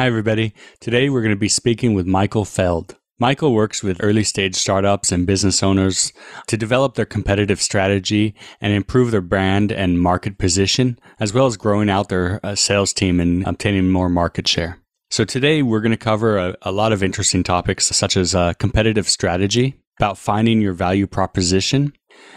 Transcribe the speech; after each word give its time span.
Hi, 0.00 0.06
everybody. 0.06 0.54
Today 0.80 1.10
we're 1.10 1.20
going 1.20 1.34
to 1.34 1.38
be 1.38 1.50
speaking 1.50 1.92
with 1.92 2.06
Michael 2.06 2.46
Feld. 2.46 2.96
Michael 3.18 3.52
works 3.52 3.82
with 3.82 4.02
early 4.02 4.24
stage 4.24 4.54
startups 4.54 5.12
and 5.12 5.26
business 5.26 5.62
owners 5.62 6.14
to 6.46 6.56
develop 6.56 6.94
their 6.94 7.04
competitive 7.04 7.60
strategy 7.60 8.34
and 8.62 8.72
improve 8.72 9.10
their 9.10 9.20
brand 9.20 9.70
and 9.70 10.00
market 10.00 10.38
position, 10.38 10.98
as 11.18 11.34
well 11.34 11.44
as 11.44 11.58
growing 11.58 11.90
out 11.90 12.08
their 12.08 12.40
uh, 12.42 12.54
sales 12.54 12.94
team 12.94 13.20
and 13.20 13.46
obtaining 13.46 13.90
more 13.90 14.08
market 14.08 14.48
share. 14.48 14.78
So, 15.10 15.26
today 15.26 15.60
we're 15.60 15.82
going 15.82 15.90
to 15.90 15.98
cover 15.98 16.38
a, 16.38 16.56
a 16.62 16.72
lot 16.72 16.94
of 16.94 17.02
interesting 17.02 17.42
topics 17.42 17.88
such 17.88 18.16
as 18.16 18.34
uh, 18.34 18.54
competitive 18.54 19.06
strategy, 19.06 19.74
about 19.98 20.16
finding 20.16 20.62
your 20.62 20.72
value 20.72 21.06
proposition, 21.06 21.92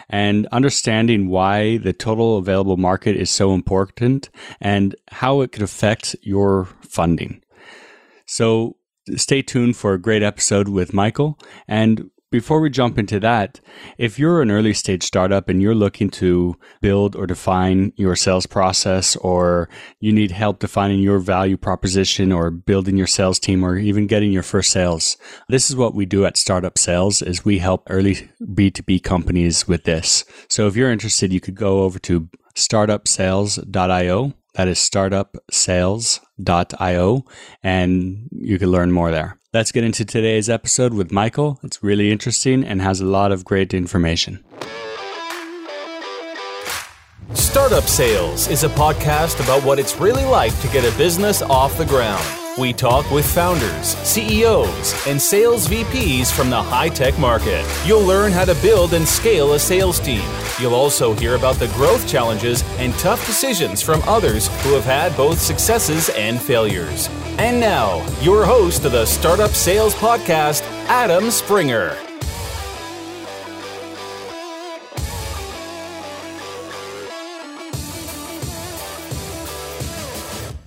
and 0.10 0.48
understanding 0.48 1.30
why 1.30 1.78
the 1.78 1.94
total 1.94 2.38
available 2.38 2.76
market 2.76 3.16
is 3.16 3.30
so 3.30 3.54
important 3.54 4.30
and 4.60 4.96
how 5.12 5.40
it 5.40 5.54
could 5.54 5.64
affect 5.64 6.14
your 6.22 6.66
funding. 6.82 7.43
So, 8.34 8.78
stay 9.16 9.44
tuned 9.44 9.78
for 9.78 9.94
a 9.94 10.02
great 10.02 10.24
episode 10.24 10.68
with 10.68 10.92
Michael. 10.92 11.38
And 11.68 12.10
before 12.32 12.62
we 12.62 12.72
jump 12.72 12.98
into 12.98 13.20
that, 13.20 13.60
if 14.00 14.18
you're 14.18 14.42
an 14.42 14.50
early 14.50 14.74
stage 14.74 15.04
startup 15.04 15.50
and 15.50 15.62
you're 15.62 15.76
looking 15.76 16.10
to 16.10 16.58
build 16.82 17.16
or 17.16 17.28
define 17.28 17.94
your 17.96 18.16
sales 18.16 18.48
process, 18.48 19.16
or 19.18 19.70
you 20.00 20.12
need 20.12 20.32
help 20.32 20.58
defining 20.58 21.00
your 21.00 21.20
value 21.20 21.58
proposition, 21.58 22.32
or 22.32 22.50
building 22.50 22.98
your 22.98 23.06
sales 23.06 23.38
team, 23.38 23.64
or 23.64 23.78
even 23.78 24.08
getting 24.08 24.32
your 24.32 24.42
first 24.42 24.72
sales, 24.72 25.16
this 25.48 25.70
is 25.70 25.76
what 25.76 25.94
we 25.94 26.08
do 26.08 26.26
at 26.26 26.36
Startup 26.36 26.76
Sales: 26.76 27.22
is 27.22 27.46
we 27.46 27.60
help 27.60 27.86
early 27.88 28.32
B2B 28.42 29.04
companies 29.04 29.68
with 29.68 29.84
this. 29.84 30.26
So 30.50 30.66
if 30.66 30.76
you're 30.76 30.92
interested, 30.92 31.32
you 31.32 31.40
could 31.40 31.54
go 31.54 31.84
over 31.84 32.00
to 32.00 32.30
startupsales.io 32.56 34.34
that 34.54 34.68
is 34.68 34.78
startupsales.io, 34.78 37.26
and 37.64 38.30
you 38.32 38.60
can 38.60 38.70
learn 38.70 38.92
more 38.92 39.10
there. 39.12 39.40
Let's 39.54 39.72
get 39.72 39.84
into 39.84 40.06
today's 40.06 40.50
episode 40.50 40.94
with 40.94 41.12
Michael. 41.12 41.60
It's 41.64 41.84
really 41.84 42.12
interesting 42.12 42.64
and 42.64 42.82
has 42.82 43.02
a 43.02 43.06
lot 43.06 43.32
of 43.32 43.46
great 43.46 43.74
information. 43.74 44.44
Startup 47.34 47.84
Sales 47.84 48.48
is 48.48 48.64
a 48.64 48.70
podcast 48.70 49.44
about 49.44 49.64
what 49.64 49.80
it's 49.80 50.00
really 50.00 50.26
like 50.26 50.60
to 50.62 50.68
get 50.70 50.84
a 50.84 50.98
business 50.98 51.42
off 51.42 51.78
the 51.78 51.86
ground. 51.86 52.43
We 52.60 52.72
talk 52.72 53.10
with 53.10 53.26
founders, 53.26 53.96
CEOs, 54.06 55.08
and 55.08 55.20
sales 55.20 55.68
VPs 55.68 56.32
from 56.32 56.52
the 56.52 56.62
high 56.62 56.90
tech 56.90 57.18
market. 57.18 57.66
You'll 57.84 58.06
learn 58.06 58.32
how 58.32 58.46
to 58.46 58.54
build 58.62 58.94
and 58.94 59.08
scale 59.08 59.54
a 59.54 59.60
sales 59.60 60.00
team. 60.00 60.22
You'll 60.60 60.76
also 60.76 61.16
hear 61.16 61.34
about 61.34 61.56
the 61.56 61.70
growth 61.70 62.08
challenges 62.08 62.64
and 62.78 62.94
tough 63.00 63.26
decisions 63.26 63.82
from 63.82 64.04
others 64.04 64.50
who 64.62 64.76
have 64.76 64.86
had 64.86 65.18
both 65.18 65.42
successes 65.42 66.10
and 66.10 66.40
failures. 66.40 67.10
And 67.40 67.60
now, 67.60 68.06
your 68.22 68.46
host 68.46 68.86
of 68.86 68.92
the 68.92 69.08
Startup 69.08 69.50
Sales 69.50 69.96
Podcast, 69.96 70.62
Adam 70.86 71.32
Springer. 71.32 71.98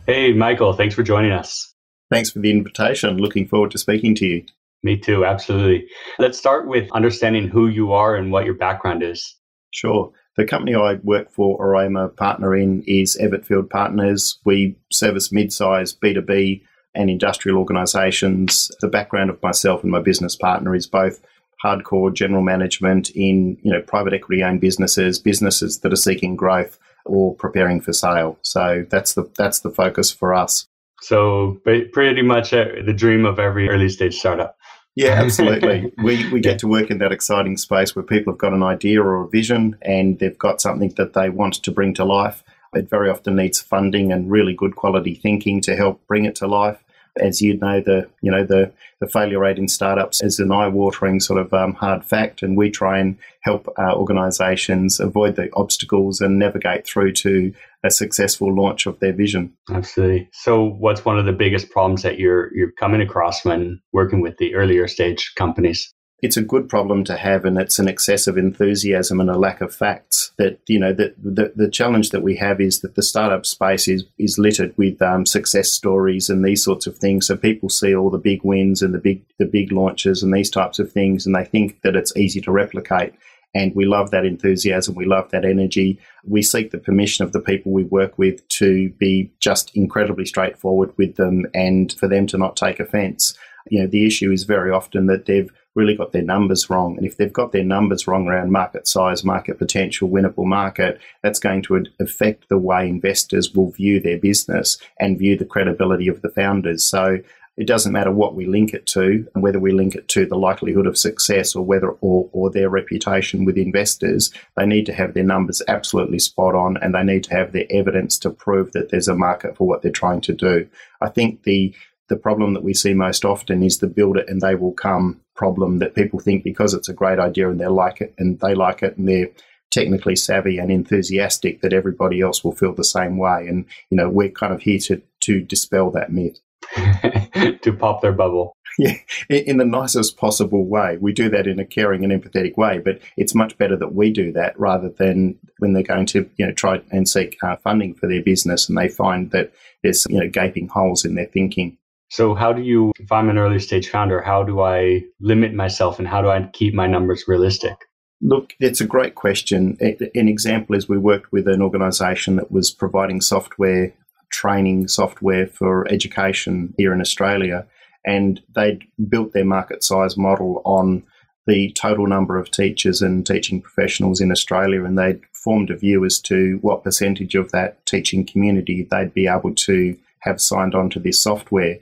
Hey, 0.08 0.32
Michael, 0.32 0.72
thanks 0.72 0.96
for 0.96 1.04
joining 1.04 1.30
us. 1.30 1.75
Thanks 2.10 2.30
for 2.30 2.38
the 2.38 2.50
invitation. 2.50 3.18
Looking 3.18 3.46
forward 3.46 3.70
to 3.72 3.78
speaking 3.78 4.14
to 4.16 4.26
you. 4.26 4.44
Me 4.82 4.96
too, 4.96 5.24
absolutely. 5.24 5.88
Let's 6.18 6.38
start 6.38 6.68
with 6.68 6.90
understanding 6.92 7.48
who 7.48 7.66
you 7.66 7.92
are 7.92 8.14
and 8.14 8.30
what 8.30 8.44
your 8.44 8.54
background 8.54 9.02
is. 9.02 9.34
Sure. 9.72 10.12
The 10.36 10.44
company 10.44 10.74
I 10.74 10.94
work 11.02 11.30
for 11.30 11.56
or 11.56 11.76
I'm 11.76 11.96
a 11.96 12.08
partner 12.08 12.54
in 12.54 12.82
is 12.86 13.18
Evertfield 13.20 13.70
Partners. 13.70 14.38
We 14.44 14.76
service 14.92 15.32
mid-sized 15.32 16.00
B2B 16.00 16.62
and 16.94 17.10
industrial 17.10 17.58
organisations. 17.58 18.70
The 18.80 18.88
background 18.88 19.30
of 19.30 19.42
myself 19.42 19.82
and 19.82 19.90
my 19.90 20.00
business 20.00 20.36
partner 20.36 20.74
is 20.74 20.86
both 20.86 21.20
hardcore 21.64 22.12
general 22.12 22.42
management 22.42 23.10
in 23.10 23.58
you 23.62 23.72
know 23.72 23.80
private 23.80 24.12
equity 24.12 24.42
owned 24.42 24.60
businesses, 24.60 25.18
businesses 25.18 25.80
that 25.80 25.92
are 25.92 25.96
seeking 25.96 26.36
growth 26.36 26.78
or 27.06 27.34
preparing 27.34 27.80
for 27.80 27.92
sale. 27.92 28.38
So 28.42 28.84
that's 28.90 29.14
the 29.14 29.30
that's 29.36 29.60
the 29.60 29.70
focus 29.70 30.12
for 30.12 30.34
us. 30.34 30.66
So 31.02 31.60
pretty 31.64 32.22
much 32.22 32.52
uh, 32.52 32.66
the 32.84 32.94
dream 32.94 33.24
of 33.24 33.38
every 33.38 33.68
early 33.68 33.88
stage 33.88 34.16
startup. 34.16 34.56
Yeah, 34.94 35.10
absolutely. 35.22 35.92
we 35.98 36.28
we 36.30 36.40
get 36.40 36.52
yeah. 36.52 36.58
to 36.58 36.68
work 36.68 36.90
in 36.90 36.98
that 36.98 37.12
exciting 37.12 37.56
space 37.58 37.94
where 37.94 38.02
people 38.02 38.32
have 38.32 38.38
got 38.38 38.54
an 38.54 38.62
idea 38.62 39.02
or 39.02 39.22
a 39.22 39.28
vision 39.28 39.76
and 39.82 40.18
they've 40.18 40.38
got 40.38 40.60
something 40.60 40.90
that 40.96 41.12
they 41.12 41.28
want 41.28 41.54
to 41.54 41.70
bring 41.70 41.94
to 41.94 42.04
life. 42.04 42.42
It 42.74 42.90
very 42.90 43.10
often 43.10 43.36
needs 43.36 43.60
funding 43.60 44.12
and 44.12 44.30
really 44.30 44.54
good 44.54 44.76
quality 44.76 45.14
thinking 45.14 45.60
to 45.62 45.76
help 45.76 46.06
bring 46.06 46.24
it 46.24 46.34
to 46.36 46.46
life 46.46 46.82
as 47.20 47.40
you 47.40 47.56
know, 47.58 47.80
the 47.80 48.08
you 48.20 48.30
know 48.30 48.44
the 48.44 48.72
the 49.00 49.06
failure 49.06 49.38
rate 49.38 49.58
in 49.58 49.68
startups 49.68 50.22
is 50.22 50.38
an 50.38 50.50
eye-watering 50.50 51.20
sort 51.20 51.38
of 51.38 51.52
um, 51.52 51.74
hard 51.74 52.04
fact, 52.04 52.42
and 52.42 52.56
we 52.56 52.70
try 52.70 52.98
and 52.98 53.16
help 53.42 53.68
uh, 53.78 53.94
organisations 53.94 55.00
avoid 55.00 55.36
the 55.36 55.50
obstacles 55.54 56.20
and 56.20 56.38
navigate 56.38 56.86
through 56.86 57.12
to 57.12 57.52
a 57.84 57.90
successful 57.90 58.54
launch 58.54 58.86
of 58.86 58.98
their 59.00 59.12
vision. 59.12 59.52
Absolutely. 59.70 60.28
So, 60.32 60.64
what's 60.64 61.04
one 61.04 61.18
of 61.18 61.26
the 61.26 61.32
biggest 61.32 61.70
problems 61.70 62.02
that 62.02 62.18
you're 62.18 62.54
you're 62.54 62.72
coming 62.72 63.00
across 63.00 63.44
when 63.44 63.80
working 63.92 64.20
with 64.20 64.38
the 64.38 64.54
earlier 64.54 64.88
stage 64.88 65.32
companies? 65.36 65.92
It's 66.22 66.36
a 66.36 66.42
good 66.42 66.68
problem 66.68 67.04
to 67.04 67.16
have, 67.16 67.44
and 67.44 67.58
it's 67.58 67.78
an 67.78 67.88
excessive 67.88 68.38
enthusiasm 68.38 69.20
and 69.20 69.28
a 69.28 69.38
lack 69.38 69.60
of 69.60 69.74
facts. 69.74 70.32
That 70.38 70.60
you 70.66 70.78
know, 70.78 70.92
that 70.94 71.14
the, 71.22 71.52
the 71.54 71.70
challenge 71.70 72.10
that 72.10 72.22
we 72.22 72.36
have 72.36 72.60
is 72.60 72.80
that 72.80 72.94
the 72.94 73.02
startup 73.02 73.44
space 73.44 73.86
is 73.86 74.04
is 74.18 74.38
littered 74.38 74.76
with 74.78 75.00
um, 75.02 75.26
success 75.26 75.70
stories 75.70 76.30
and 76.30 76.44
these 76.44 76.64
sorts 76.64 76.86
of 76.86 76.96
things. 76.96 77.26
So 77.26 77.36
people 77.36 77.68
see 77.68 77.94
all 77.94 78.10
the 78.10 78.18
big 78.18 78.42
wins 78.44 78.80
and 78.80 78.94
the 78.94 78.98
big 78.98 79.24
the 79.38 79.44
big 79.44 79.72
launches 79.72 80.22
and 80.22 80.32
these 80.32 80.50
types 80.50 80.78
of 80.78 80.90
things, 80.90 81.26
and 81.26 81.34
they 81.34 81.44
think 81.44 81.82
that 81.82 81.96
it's 81.96 82.16
easy 82.16 82.40
to 82.42 82.52
replicate. 82.52 83.14
And 83.54 83.74
we 83.74 83.86
love 83.86 84.10
that 84.10 84.26
enthusiasm. 84.26 84.94
We 84.94 85.06
love 85.06 85.30
that 85.30 85.46
energy. 85.46 85.98
We 86.24 86.42
seek 86.42 86.72
the 86.72 86.78
permission 86.78 87.24
of 87.24 87.32
the 87.32 87.40
people 87.40 87.72
we 87.72 87.84
work 87.84 88.18
with 88.18 88.46
to 88.48 88.90
be 88.98 89.32
just 89.40 89.74
incredibly 89.74 90.26
straightforward 90.26 90.92
with 90.98 91.16
them 91.16 91.46
and 91.54 91.90
for 91.94 92.06
them 92.06 92.26
to 92.28 92.38
not 92.38 92.56
take 92.56 92.80
offense. 92.80 93.34
You 93.68 93.80
know, 93.80 93.86
the 93.86 94.06
issue 94.06 94.30
is 94.30 94.44
very 94.44 94.70
often 94.70 95.06
that 95.06 95.26
they've 95.26 95.52
really 95.74 95.94
got 95.94 96.12
their 96.12 96.22
numbers 96.22 96.70
wrong. 96.70 96.96
And 96.96 97.06
if 97.06 97.16
they've 97.16 97.32
got 97.32 97.52
their 97.52 97.64
numbers 97.64 98.06
wrong 98.06 98.26
around 98.26 98.50
market 98.50 98.88
size, 98.88 99.24
market 99.24 99.58
potential, 99.58 100.08
winnable 100.08 100.46
market, 100.46 100.98
that's 101.22 101.38
going 101.38 101.62
to 101.62 101.84
affect 102.00 102.48
the 102.48 102.58
way 102.58 102.88
investors 102.88 103.54
will 103.54 103.70
view 103.70 104.00
their 104.00 104.18
business 104.18 104.78
and 104.98 105.18
view 105.18 105.36
the 105.36 105.44
credibility 105.44 106.08
of 106.08 106.22
the 106.22 106.30
founders. 106.30 106.82
So 106.82 107.18
it 107.56 107.66
doesn't 107.66 107.92
matter 107.92 108.12
what 108.12 108.34
we 108.34 108.46
link 108.46 108.74
it 108.74 108.86
to 108.86 109.26
and 109.34 109.42
whether 109.42 109.58
we 109.58 109.72
link 109.72 109.94
it 109.94 110.08
to 110.08 110.26
the 110.26 110.36
likelihood 110.36 110.86
of 110.86 110.98
success 110.98 111.54
or 111.54 111.64
whether 111.64 111.90
or, 111.90 112.28
or 112.32 112.50
their 112.50 112.68
reputation 112.68 113.44
with 113.44 113.56
investors 113.56 114.30
they 114.56 114.66
need 114.66 114.86
to 114.86 114.92
have 114.92 115.14
their 115.14 115.24
numbers 115.24 115.62
absolutely 115.68 116.18
spot 116.18 116.54
on 116.54 116.76
and 116.78 116.94
they 116.94 117.02
need 117.02 117.24
to 117.24 117.34
have 117.34 117.52
their 117.52 117.66
evidence 117.70 118.18
to 118.18 118.30
prove 118.30 118.72
that 118.72 118.90
there's 118.90 119.08
a 119.08 119.14
market 119.14 119.56
for 119.56 119.66
what 119.66 119.82
they're 119.82 119.90
trying 119.90 120.20
to 120.20 120.34
do 120.34 120.68
i 121.00 121.08
think 121.08 121.42
the 121.44 121.74
the 122.08 122.16
problem 122.16 122.54
that 122.54 122.62
we 122.62 122.74
see 122.74 122.94
most 122.94 123.24
often 123.24 123.62
is 123.62 123.78
the 123.78 123.86
build 123.86 124.16
it 124.16 124.28
and 124.28 124.40
they 124.40 124.54
will 124.54 124.72
come 124.72 125.20
problem 125.34 125.78
that 125.78 125.94
people 125.94 126.18
think 126.18 126.44
because 126.44 126.72
it's 126.72 126.88
a 126.88 126.94
great 126.94 127.18
idea 127.18 127.50
and 127.50 127.60
they 127.60 127.66
like 127.66 128.00
it 128.00 128.14
and 128.18 128.40
they 128.40 128.54
like 128.54 128.82
it 128.82 128.96
and 128.96 129.08
they're 129.08 129.28
technically 129.70 130.16
savvy 130.16 130.58
and 130.58 130.70
enthusiastic 130.70 131.60
that 131.60 131.72
everybody 131.72 132.20
else 132.20 132.42
will 132.42 132.54
feel 132.54 132.72
the 132.72 132.84
same 132.84 133.18
way. 133.18 133.46
And, 133.48 133.66
you 133.90 133.96
know, 133.96 134.08
we're 134.08 134.30
kind 134.30 134.54
of 134.54 134.62
here 134.62 134.78
to, 134.80 135.02
to 135.20 135.42
dispel 135.42 135.90
that 135.90 136.12
myth. 136.12 136.38
to 137.62 137.72
pop 137.78 138.00
their 138.00 138.12
bubble. 138.12 138.56
Yeah, 138.78 138.94
in 139.30 139.56
the 139.56 139.64
nicest 139.64 140.18
possible 140.18 140.66
way. 140.66 140.98
We 141.00 141.12
do 141.12 141.30
that 141.30 141.46
in 141.46 141.58
a 141.58 141.64
caring 141.64 142.04
and 142.04 142.12
empathetic 142.12 142.56
way, 142.58 142.78
but 142.78 143.00
it's 143.16 143.34
much 143.34 143.56
better 143.56 143.76
that 143.76 143.94
we 143.94 144.10
do 144.10 144.32
that 144.32 144.58
rather 144.58 144.90
than 144.90 145.38
when 145.58 145.72
they're 145.72 145.82
going 145.82 146.06
to, 146.06 146.28
you 146.36 146.46
know, 146.46 146.52
try 146.52 146.82
and 146.90 147.08
seek 147.08 147.38
uh, 147.42 147.56
funding 147.56 147.94
for 147.94 148.06
their 148.06 148.22
business 148.22 148.68
and 148.68 148.76
they 148.76 148.88
find 148.88 149.30
that 149.30 149.52
there's, 149.82 150.06
you 150.10 150.20
know, 150.20 150.28
gaping 150.28 150.68
holes 150.68 151.04
in 151.04 151.14
their 151.14 151.26
thinking. 151.26 151.78
So, 152.16 152.34
how 152.34 152.50
do 152.54 152.62
you, 152.62 152.92
if 152.98 153.12
I'm 153.12 153.28
an 153.28 153.36
early 153.36 153.58
stage 153.58 153.90
founder, 153.90 154.22
how 154.22 154.42
do 154.42 154.62
I 154.62 155.02
limit 155.20 155.52
myself 155.52 155.98
and 155.98 156.08
how 156.08 156.22
do 156.22 156.30
I 156.30 156.48
keep 156.54 156.72
my 156.72 156.86
numbers 156.86 157.28
realistic? 157.28 157.76
Look, 158.22 158.54
it's 158.58 158.80
a 158.80 158.86
great 158.86 159.16
question. 159.16 159.76
An 159.80 160.26
example 160.26 160.76
is 160.76 160.88
we 160.88 160.96
worked 160.96 161.30
with 161.30 161.46
an 161.46 161.60
organization 161.60 162.36
that 162.36 162.50
was 162.50 162.70
providing 162.70 163.20
software, 163.20 163.92
training 164.30 164.88
software 164.88 165.46
for 165.46 165.86
education 165.92 166.72
here 166.78 166.94
in 166.94 167.02
Australia, 167.02 167.66
and 168.06 168.40
they'd 168.54 168.84
built 169.10 169.34
their 169.34 169.44
market 169.44 169.84
size 169.84 170.16
model 170.16 170.62
on 170.64 171.02
the 171.46 171.70
total 171.72 172.06
number 172.06 172.38
of 172.38 172.50
teachers 172.50 173.02
and 173.02 173.26
teaching 173.26 173.60
professionals 173.60 174.22
in 174.22 174.32
Australia, 174.32 174.84
and 174.84 174.96
they'd 174.96 175.20
formed 175.34 175.68
a 175.68 175.76
view 175.76 176.02
as 176.02 176.18
to 176.20 176.60
what 176.62 176.82
percentage 176.82 177.34
of 177.34 177.52
that 177.52 177.84
teaching 177.84 178.24
community 178.24 178.88
they'd 178.90 179.12
be 179.12 179.26
able 179.26 179.54
to 179.54 179.94
have 180.20 180.40
signed 180.40 180.74
on 180.74 180.88
to 180.88 180.98
this 180.98 181.22
software 181.22 181.76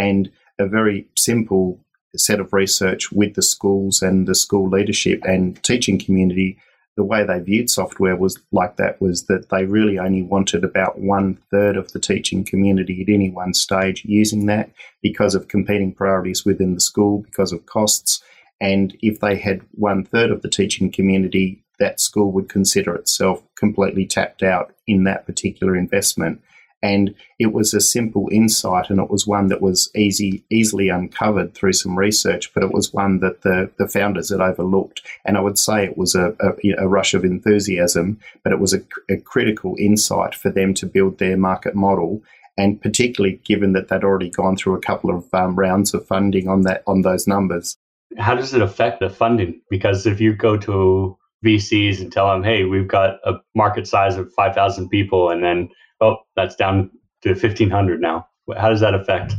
and 0.00 0.30
a 0.58 0.66
very 0.66 1.06
simple 1.16 1.78
set 2.16 2.40
of 2.40 2.52
research 2.52 3.12
with 3.12 3.34
the 3.34 3.42
schools 3.42 4.02
and 4.02 4.26
the 4.26 4.34
school 4.34 4.68
leadership 4.68 5.20
and 5.24 5.62
teaching 5.62 5.98
community 5.98 6.58
the 6.96 7.04
way 7.04 7.24
they 7.24 7.38
viewed 7.38 7.70
software 7.70 8.16
was 8.16 8.38
like 8.52 8.76
that 8.76 9.00
was 9.00 9.24
that 9.26 9.48
they 9.48 9.64
really 9.64 9.98
only 9.98 10.22
wanted 10.22 10.64
about 10.64 10.98
one 10.98 11.38
third 11.50 11.76
of 11.76 11.92
the 11.92 12.00
teaching 12.00 12.44
community 12.44 13.00
at 13.00 13.12
any 13.12 13.30
one 13.30 13.54
stage 13.54 14.04
using 14.04 14.46
that 14.46 14.70
because 15.00 15.34
of 15.34 15.48
competing 15.48 15.94
priorities 15.94 16.44
within 16.44 16.74
the 16.74 16.80
school, 16.80 17.22
because 17.22 17.52
of 17.52 17.64
costs. 17.64 18.22
And 18.60 18.96
if 19.00 19.20
they 19.20 19.36
had 19.36 19.62
one 19.70 20.04
third 20.04 20.30
of 20.30 20.42
the 20.42 20.50
teaching 20.50 20.92
community, 20.92 21.64
that 21.78 22.00
school 22.00 22.32
would 22.32 22.50
consider 22.50 22.94
itself 22.94 23.42
completely 23.56 24.04
tapped 24.04 24.42
out 24.42 24.74
in 24.86 25.04
that 25.04 25.24
particular 25.24 25.76
investment. 25.76 26.42
And 26.82 27.14
it 27.38 27.52
was 27.52 27.74
a 27.74 27.80
simple 27.80 28.28
insight, 28.32 28.88
and 28.88 29.00
it 29.00 29.10
was 29.10 29.26
one 29.26 29.48
that 29.48 29.60
was 29.60 29.90
easy, 29.94 30.42
easily 30.50 30.88
uncovered 30.88 31.54
through 31.54 31.74
some 31.74 31.98
research, 31.98 32.52
but 32.54 32.62
it 32.62 32.72
was 32.72 32.92
one 32.92 33.20
that 33.20 33.42
the, 33.42 33.70
the 33.78 33.86
founders 33.86 34.30
had 34.30 34.40
overlooked. 34.40 35.02
And 35.26 35.36
I 35.36 35.40
would 35.40 35.58
say 35.58 35.84
it 35.84 35.98
was 35.98 36.14
a, 36.14 36.34
a, 36.40 36.54
a 36.78 36.88
rush 36.88 37.12
of 37.12 37.24
enthusiasm, 37.24 38.18
but 38.42 38.52
it 38.52 38.60
was 38.60 38.72
a, 38.72 38.80
a 39.10 39.18
critical 39.18 39.76
insight 39.78 40.34
for 40.34 40.50
them 40.50 40.72
to 40.74 40.86
build 40.86 41.18
their 41.18 41.36
market 41.36 41.74
model 41.74 42.22
and 42.60 42.80
particularly 42.80 43.40
given 43.44 43.72
that 43.72 43.88
they'd 43.88 44.04
already 44.04 44.30
gone 44.30 44.56
through 44.56 44.74
a 44.74 44.80
couple 44.80 45.16
of 45.16 45.24
um, 45.32 45.56
rounds 45.56 45.94
of 45.94 46.06
funding 46.06 46.48
on 46.48 46.62
that 46.62 46.82
on 46.86 47.02
those 47.02 47.26
numbers. 47.26 47.76
How 48.18 48.34
does 48.34 48.52
it 48.52 48.60
affect 48.60 49.00
the 49.00 49.08
funding? 49.08 49.60
Because 49.70 50.06
if 50.06 50.20
you 50.20 50.34
go 50.34 50.56
to 50.58 51.16
VCs 51.44 52.00
and 52.00 52.12
tell 52.12 52.28
them, 52.28 52.42
"Hey, 52.42 52.64
we've 52.64 52.88
got 52.88 53.18
a 53.24 53.34
market 53.54 53.86
size 53.86 54.16
of 54.16 54.32
five 54.34 54.54
thousand 54.54 54.88
people," 54.90 55.30
and 55.30 55.42
then 55.42 55.70
oh, 56.00 56.16
that's 56.36 56.56
down 56.56 56.90
to 57.22 57.30
1500 57.30 58.00
now. 58.00 58.26
How 58.56 58.70
does 58.70 58.80
that 58.80 58.94
affect? 58.94 59.34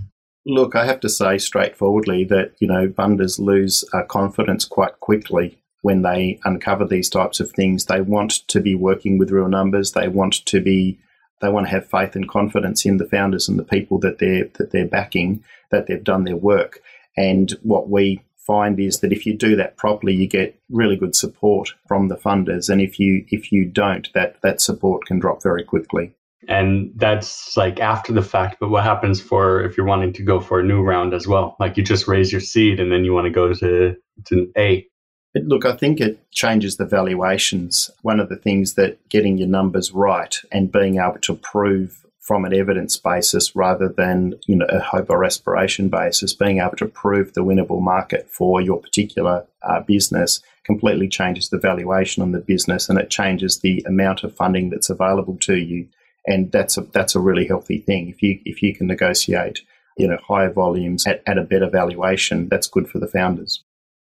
Look, 0.46 0.76
I 0.76 0.86
have 0.86 1.00
to 1.02 1.10
say 1.10 1.38
straightforwardly 1.38 2.24
that, 2.26 2.54
you 2.60 2.68
know, 2.68 2.88
funders 2.88 3.40
lose 3.40 3.86
uh, 3.94 4.04
confidence 4.04 4.66
quite 4.66 5.00
quickly 5.00 5.62
when 5.82 6.02
they 6.02 6.40
uncover 6.46 6.86
these 6.86 7.10
types 7.10 7.40
of 7.40 7.52
things. 7.52 7.86
They 7.86 8.02
want 8.02 8.48
to 8.48 8.60
be 8.60 8.76
working 8.76 9.18
with 9.18 9.32
real 9.32 9.50
numbers. 9.50 9.92
They 9.92 10.08
want 10.08 10.46
to 10.46 10.62
be 10.62 11.00
they 11.42 11.50
want 11.50 11.66
to 11.66 11.72
have 11.72 11.90
faith 11.90 12.16
and 12.16 12.30
confidence 12.30 12.86
in 12.86 12.98
the 12.98 13.08
founders 13.08 13.50
and 13.50 13.58
the 13.58 13.64
people 13.64 13.98
that 14.00 14.20
they're 14.20 14.50
that 14.58 14.72
they're 14.72 14.88
backing, 14.88 15.44
that 15.72 15.88
they've 15.88 16.04
done 16.04 16.24
their 16.24 16.36
work. 16.36 16.82
And 17.18 17.52
what 17.64 17.90
we 17.90 18.22
find 18.38 18.80
is 18.80 19.00
that 19.00 19.12
if 19.12 19.26
you 19.26 19.36
do 19.36 19.56
that 19.56 19.78
properly, 19.78 20.14
you 20.14 20.28
get 20.28 20.60
really 20.70 20.96
good 20.96 21.16
support 21.16 21.74
from 21.88 22.08
the 22.08 22.16
funders. 22.16 22.70
And 22.70 22.82
if 22.82 23.00
you 23.00 23.26
if 23.30 23.52
you 23.52 23.66
don't, 23.66 24.12
that 24.14 24.42
that 24.42 24.62
support 24.62 25.06
can 25.06 25.20
drop 25.20 25.44
very 25.44 25.64
quickly 25.64 26.16
and 26.48 26.92
that's 26.96 27.56
like 27.56 27.80
after 27.80 28.12
the 28.14 28.22
fact 28.22 28.58
but 28.60 28.70
what 28.70 28.84
happens 28.84 29.22
for 29.22 29.64
if 29.64 29.78
you're 29.78 29.86
wanting 29.86 30.14
to 30.14 30.24
go 30.24 30.40
for 30.40 30.60
a 30.60 30.64
new 30.64 30.82
round 30.82 31.14
as 31.14 31.28
well? 31.28 31.56
Like 31.60 31.78
you 31.78 31.84
just 31.84 32.08
raise 32.08 32.32
your 32.32 32.42
seed 32.42 32.80
and 32.80 32.92
then 32.92 33.06
you 33.06 33.14
want 33.14 33.26
to 33.26 33.32
go 33.32 33.54
to 33.54 33.96
to 34.26 34.52
a. 34.58 34.86
Look, 35.34 35.66
I 35.66 35.78
think 35.78 36.02
it 36.02 36.20
changes 36.32 36.76
the 36.76 36.86
valuations. 36.86 37.90
One 38.02 38.20
of 38.20 38.28
the 38.28 38.36
things 38.36 38.74
that 38.74 38.98
getting 39.08 39.38
your 39.38 39.48
numbers 39.48 39.94
right 39.94 40.36
and 40.52 40.72
being 40.72 40.98
able 40.98 41.20
to 41.22 41.36
prove 41.36 42.06
from 42.20 42.44
an 42.44 42.54
evidence 42.54 42.98
basis 42.98 43.56
rather 43.56 43.88
than 43.88 44.36
you 44.46 44.56
know 44.56 44.66
a 44.70 44.80
hope 44.80 45.10
or 45.10 45.24
aspiration 45.24 45.90
basis, 45.90 46.34
being 46.34 46.60
able 46.60 46.76
to 46.78 46.86
prove 46.86 47.34
the 47.34 47.44
winnable 47.44 47.82
market 47.82 48.30
for 48.30 48.62
your 48.62 48.80
particular 48.80 49.46
uh, 49.64 49.80
business 49.82 50.42
completely 50.64 51.08
changes 51.08 51.50
the 51.50 51.58
valuation 51.58 52.22
on 52.22 52.32
the 52.32 52.40
business 52.40 52.88
and 52.88 53.00
it 53.00 53.10
changes 53.10 53.60
the 53.60 53.84
amount 53.88 54.24
of 54.24 54.36
funding 54.36 54.70
that's 54.70 54.90
available 54.90 55.36
to 55.38 55.56
you 55.56 55.88
and 56.26 56.52
that's 56.52 56.78
a 56.78 56.82
that's 56.82 57.16
a 57.16 57.20
really 57.20 57.46
healthy 57.46 57.80
thing. 57.80 58.10
If 58.10 58.22
you 58.22 58.40
if 58.46 58.62
you 58.62 58.76
can 58.76 58.88
negotiate, 58.88 59.62
you 59.98 60.08
know, 60.08 60.18
higher 60.26 60.52
volumes 60.52 61.06
at, 61.08 61.22
at 61.26 61.38
a 61.38 61.44
better 61.44 61.70
valuation, 61.70 62.48
that's 62.50 62.68
good 62.68 62.90
for 62.90 63.00
the 63.00 63.08
founders. 63.08 63.64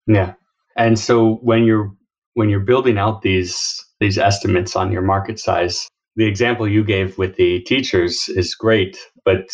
Yeah, 0.07 0.33
and 0.77 0.97
so 0.99 1.35
when 1.35 1.63
you're 1.63 1.91
when 2.33 2.49
you're 2.49 2.59
building 2.59 2.97
out 2.97 3.21
these 3.21 3.83
these 3.99 4.17
estimates 4.17 4.75
on 4.75 4.91
your 4.91 5.01
market 5.01 5.39
size, 5.39 5.87
the 6.15 6.25
example 6.25 6.67
you 6.67 6.83
gave 6.83 7.17
with 7.17 7.35
the 7.35 7.61
teachers 7.61 8.29
is 8.29 8.55
great, 8.55 8.97
but 9.23 9.47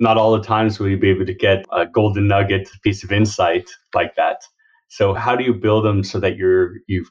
not 0.00 0.16
all 0.16 0.36
the 0.36 0.44
times 0.44 0.78
will 0.78 0.88
you 0.88 0.98
be 0.98 1.10
able 1.10 1.26
to 1.26 1.34
get 1.34 1.64
a 1.72 1.86
golden 1.86 2.26
nugget 2.26 2.68
piece 2.82 3.04
of 3.04 3.12
insight 3.12 3.68
like 3.94 4.14
that. 4.16 4.42
So 4.88 5.14
how 5.14 5.36
do 5.36 5.44
you 5.44 5.54
build 5.54 5.84
them 5.84 6.02
so 6.02 6.20
that 6.20 6.36
you're 6.36 6.74
you 6.86 7.06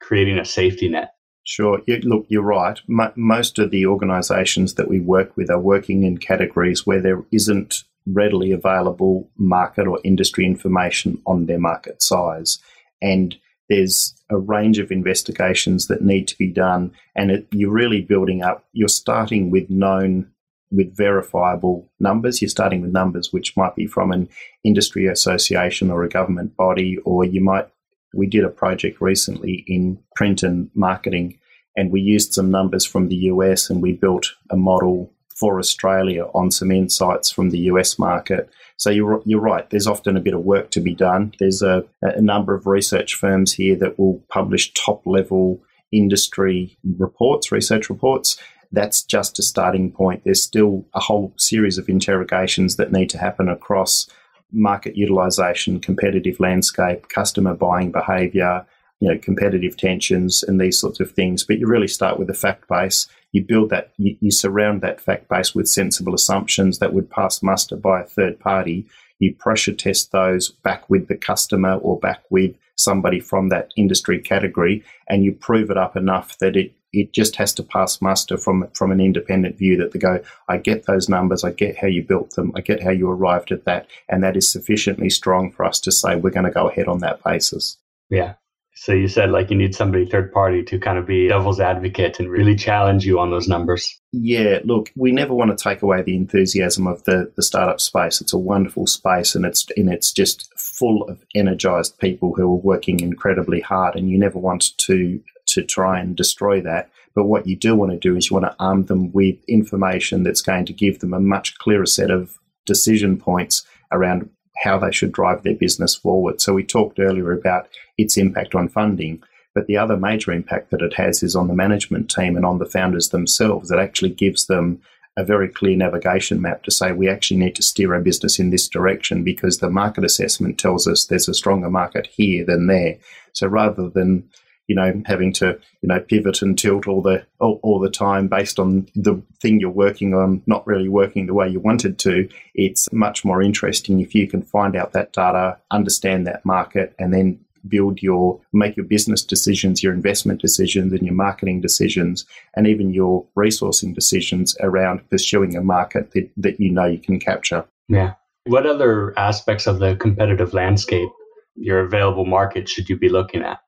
creating 0.00 0.38
a 0.38 0.44
safety 0.44 0.88
net? 0.88 1.10
Sure. 1.48 1.80
You, 1.86 1.98
look, 1.98 2.26
you're 2.28 2.42
right. 2.42 2.80
Most 2.88 3.60
of 3.60 3.70
the 3.70 3.86
organisations 3.86 4.74
that 4.74 4.88
we 4.88 4.98
work 4.98 5.36
with 5.36 5.48
are 5.48 5.60
working 5.60 6.02
in 6.02 6.18
categories 6.18 6.84
where 6.84 7.00
there 7.00 7.24
isn't 7.30 7.84
readily 8.04 8.50
available 8.50 9.30
market 9.36 9.86
or 9.86 10.00
industry 10.02 10.44
information 10.44 11.22
on 11.24 11.46
their 11.46 11.60
market 11.60 12.02
size. 12.02 12.58
And 13.00 13.36
there's 13.68 14.20
a 14.28 14.36
range 14.36 14.80
of 14.80 14.90
investigations 14.90 15.86
that 15.86 16.02
need 16.02 16.26
to 16.28 16.36
be 16.36 16.48
done. 16.48 16.90
And 17.14 17.30
it, 17.30 17.46
you're 17.52 17.70
really 17.70 18.02
building 18.02 18.42
up, 18.42 18.64
you're 18.72 18.88
starting 18.88 19.52
with 19.52 19.70
known, 19.70 20.28
with 20.72 20.96
verifiable 20.96 21.88
numbers. 22.00 22.42
You're 22.42 22.48
starting 22.48 22.82
with 22.82 22.90
numbers 22.90 23.32
which 23.32 23.56
might 23.56 23.76
be 23.76 23.86
from 23.86 24.10
an 24.10 24.28
industry 24.64 25.06
association 25.06 25.92
or 25.92 26.02
a 26.02 26.08
government 26.08 26.56
body, 26.56 26.98
or 27.04 27.24
you 27.24 27.40
might 27.40 27.68
we 28.16 28.26
did 28.26 28.44
a 28.44 28.48
project 28.48 29.00
recently 29.00 29.64
in 29.66 29.98
print 30.14 30.42
and 30.42 30.70
marketing, 30.74 31.38
and 31.76 31.92
we 31.92 32.00
used 32.00 32.32
some 32.32 32.50
numbers 32.50 32.84
from 32.84 33.08
the 33.08 33.16
US 33.16 33.70
and 33.70 33.82
we 33.82 33.92
built 33.92 34.32
a 34.50 34.56
model 34.56 35.12
for 35.36 35.58
Australia 35.58 36.24
on 36.34 36.50
some 36.50 36.70
insights 36.70 37.30
from 37.30 37.50
the 37.50 37.58
US 37.70 37.98
market. 37.98 38.48
So 38.78 38.90
you're, 38.90 39.22
you're 39.24 39.40
right, 39.40 39.68
there's 39.70 39.86
often 39.86 40.16
a 40.16 40.20
bit 40.20 40.34
of 40.34 40.40
work 40.40 40.70
to 40.70 40.80
be 40.80 40.94
done. 40.94 41.34
There's 41.38 41.62
a, 41.62 41.84
a 42.02 42.20
number 42.20 42.54
of 42.54 42.66
research 42.66 43.14
firms 43.14 43.52
here 43.52 43.76
that 43.76 43.98
will 43.98 44.24
publish 44.30 44.72
top 44.72 45.02
level 45.06 45.62
industry 45.92 46.78
reports, 46.98 47.52
research 47.52 47.90
reports. 47.90 48.38
That's 48.72 49.02
just 49.02 49.38
a 49.38 49.42
starting 49.42 49.92
point. 49.92 50.24
There's 50.24 50.42
still 50.42 50.86
a 50.94 51.00
whole 51.00 51.34
series 51.38 51.78
of 51.78 51.88
interrogations 51.88 52.76
that 52.76 52.92
need 52.92 53.10
to 53.10 53.18
happen 53.18 53.48
across 53.48 54.08
market 54.52 54.96
utilization, 54.96 55.80
competitive 55.80 56.38
landscape, 56.40 57.08
customer 57.08 57.54
buying 57.54 57.90
behavior, 57.90 58.66
you 59.00 59.08
know, 59.08 59.18
competitive 59.18 59.76
tensions 59.76 60.42
and 60.42 60.60
these 60.60 60.78
sorts 60.78 61.00
of 61.00 61.12
things. 61.12 61.44
But 61.44 61.58
you 61.58 61.66
really 61.66 61.88
start 61.88 62.18
with 62.18 62.30
a 62.30 62.34
fact 62.34 62.68
base. 62.68 63.08
You 63.32 63.44
build 63.44 63.70
that, 63.70 63.92
you, 63.98 64.16
you 64.20 64.30
surround 64.30 64.80
that 64.80 65.00
fact 65.00 65.28
base 65.28 65.54
with 65.54 65.68
sensible 65.68 66.14
assumptions 66.14 66.78
that 66.78 66.94
would 66.94 67.10
pass 67.10 67.42
muster 67.42 67.76
by 67.76 68.00
a 68.00 68.06
third 68.06 68.40
party. 68.40 68.86
You 69.18 69.34
pressure 69.34 69.74
test 69.74 70.12
those 70.12 70.50
back 70.50 70.88
with 70.88 71.08
the 71.08 71.16
customer 71.16 71.74
or 71.74 71.98
back 71.98 72.22
with 72.30 72.54
somebody 72.76 73.20
from 73.20 73.48
that 73.48 73.72
industry 73.76 74.20
category, 74.20 74.84
and 75.08 75.24
you 75.24 75.32
prove 75.32 75.70
it 75.70 75.76
up 75.76 75.96
enough 75.96 76.38
that 76.38 76.56
it 76.56 76.72
it 76.92 77.12
just 77.12 77.36
has 77.36 77.52
to 77.54 77.62
pass 77.62 78.00
muster 78.00 78.38
from 78.38 78.68
from 78.72 78.90
an 78.90 79.00
independent 79.00 79.58
view 79.58 79.76
that 79.76 79.92
they 79.92 79.98
go, 79.98 80.20
I 80.48 80.56
get 80.56 80.86
those 80.86 81.08
numbers, 81.08 81.44
I 81.44 81.50
get 81.50 81.76
how 81.76 81.88
you 81.88 82.02
built 82.02 82.34
them, 82.34 82.52
I 82.56 82.60
get 82.60 82.82
how 82.82 82.90
you 82.90 83.10
arrived 83.10 83.52
at 83.52 83.64
that, 83.64 83.88
and 84.08 84.22
that 84.22 84.36
is 84.36 84.50
sufficiently 84.50 85.10
strong 85.10 85.50
for 85.50 85.64
us 85.64 85.80
to 85.80 85.92
say 85.92 86.16
we're 86.16 86.30
going 86.30 86.46
to 86.46 86.52
go 86.52 86.68
ahead 86.68 86.88
on 86.88 87.00
that 87.00 87.22
basis. 87.22 87.78
Yeah. 88.08 88.34
So 88.78 88.92
you 88.92 89.08
said 89.08 89.30
like 89.30 89.50
you 89.50 89.56
need 89.56 89.74
somebody 89.74 90.04
third 90.04 90.30
party 90.32 90.62
to 90.64 90.78
kind 90.78 90.98
of 90.98 91.06
be 91.06 91.28
devil's 91.28 91.60
advocate 91.60 92.20
and 92.20 92.30
really 92.30 92.54
challenge 92.54 93.06
you 93.06 93.18
on 93.18 93.30
those 93.30 93.48
numbers. 93.48 93.98
Yeah, 94.12 94.60
look, 94.64 94.92
we 94.94 95.12
never 95.12 95.34
want 95.34 95.56
to 95.56 95.62
take 95.62 95.80
away 95.80 96.02
the 96.02 96.14
enthusiasm 96.14 96.86
of 96.86 97.02
the, 97.04 97.32
the 97.36 97.42
startup 97.42 97.80
space. 97.80 98.20
It's 98.20 98.34
a 98.34 98.38
wonderful 98.38 98.86
space 98.86 99.34
and 99.34 99.46
it's 99.46 99.66
and 99.76 99.90
it's 99.90 100.12
just 100.12 100.52
full 100.58 101.08
of 101.08 101.24
energized 101.34 101.98
people 101.98 102.34
who 102.34 102.42
are 102.42 102.56
working 102.56 103.00
incredibly 103.00 103.60
hard 103.60 103.96
and 103.96 104.10
you 104.10 104.18
never 104.18 104.38
want 104.38 104.76
to 104.76 105.20
to 105.46 105.62
try 105.62 105.98
and 105.98 106.14
destroy 106.14 106.60
that. 106.60 106.90
But 107.14 107.24
what 107.24 107.46
you 107.46 107.56
do 107.56 107.74
want 107.74 107.92
to 107.92 107.98
do 107.98 108.14
is 108.14 108.28
you 108.28 108.34
want 108.34 108.46
to 108.46 108.56
arm 108.62 108.84
them 108.84 109.10
with 109.10 109.36
information 109.48 110.22
that's 110.22 110.42
going 110.42 110.66
to 110.66 110.74
give 110.74 110.98
them 110.98 111.14
a 111.14 111.20
much 111.20 111.56
clearer 111.56 111.86
set 111.86 112.10
of 112.10 112.38
decision 112.66 113.16
points 113.16 113.64
around 113.90 114.28
how 114.62 114.78
they 114.78 114.92
should 114.92 115.12
drive 115.12 115.42
their 115.42 115.54
business 115.54 115.94
forward. 115.94 116.40
So 116.40 116.54
we 116.54 116.64
talked 116.64 116.98
earlier 116.98 117.32
about 117.32 117.68
its 117.98 118.16
impact 118.16 118.54
on 118.54 118.68
funding, 118.68 119.22
but 119.54 119.66
the 119.66 119.76
other 119.76 119.96
major 119.96 120.32
impact 120.32 120.70
that 120.70 120.82
it 120.82 120.94
has 120.94 121.22
is 121.22 121.36
on 121.36 121.48
the 121.48 121.54
management 121.54 122.10
team 122.10 122.36
and 122.36 122.44
on 122.44 122.58
the 122.58 122.66
founders 122.66 123.10
themselves. 123.10 123.70
It 123.70 123.78
actually 123.78 124.10
gives 124.10 124.46
them 124.46 124.80
a 125.16 125.24
very 125.24 125.48
clear 125.48 125.76
navigation 125.76 126.42
map 126.42 126.62
to 126.62 126.70
say 126.70 126.92
we 126.92 127.08
actually 127.08 127.38
need 127.38 127.54
to 127.54 127.62
steer 127.62 127.94
our 127.94 128.00
business 128.00 128.38
in 128.38 128.50
this 128.50 128.68
direction 128.68 129.24
because 129.24 129.58
the 129.58 129.70
market 129.70 130.04
assessment 130.04 130.58
tells 130.58 130.86
us 130.86 131.06
there's 131.06 131.28
a 131.28 131.34
stronger 131.34 131.70
market 131.70 132.06
here 132.06 132.44
than 132.44 132.66
there. 132.66 132.96
So 133.32 133.46
rather 133.46 133.88
than 133.88 134.28
you 134.68 134.74
know, 134.74 135.02
having 135.06 135.32
to, 135.34 135.58
you 135.80 135.88
know, 135.88 136.00
pivot 136.00 136.42
and 136.42 136.58
tilt 136.58 136.86
all 136.86 137.02
the 137.02 137.24
all, 137.40 137.60
all, 137.62 137.78
the 137.78 137.90
time 137.90 138.28
based 138.28 138.58
on 138.58 138.88
the 138.94 139.22
thing 139.40 139.60
you're 139.60 139.70
working 139.70 140.14
on 140.14 140.42
not 140.46 140.66
really 140.66 140.88
working 140.88 141.26
the 141.26 141.34
way 141.34 141.48
you 141.48 141.60
wanted 141.60 141.98
to. 142.00 142.28
It's 142.54 142.88
much 142.92 143.24
more 143.24 143.42
interesting 143.42 144.00
if 144.00 144.14
you 144.14 144.26
can 144.28 144.42
find 144.42 144.74
out 144.76 144.92
that 144.92 145.12
data, 145.12 145.58
understand 145.70 146.26
that 146.26 146.44
market, 146.44 146.94
and 146.98 147.12
then 147.12 147.38
build 147.68 148.02
your 148.02 148.40
make 148.52 148.76
your 148.76 148.86
business 148.86 149.22
decisions, 149.24 149.82
your 149.82 149.92
investment 149.92 150.40
decisions, 150.40 150.92
and 150.92 151.02
your 151.02 151.14
marketing 151.14 151.60
decisions, 151.60 152.26
and 152.54 152.66
even 152.66 152.92
your 152.92 153.26
resourcing 153.36 153.94
decisions 153.94 154.56
around 154.60 155.08
pursuing 155.10 155.56
a 155.56 155.62
market 155.62 156.12
that, 156.12 156.30
that 156.36 156.60
you 156.60 156.70
know 156.70 156.86
you 156.86 156.98
can 156.98 157.18
capture. 157.18 157.64
Yeah. 157.88 158.14
What 158.44 158.66
other 158.66 159.18
aspects 159.18 159.66
of 159.66 159.80
the 159.80 159.96
competitive 159.96 160.54
landscape, 160.54 161.08
your 161.56 161.80
available 161.80 162.24
market, 162.24 162.68
should 162.68 162.88
you 162.88 162.96
be 162.96 163.08
looking 163.08 163.42
at? 163.42 163.58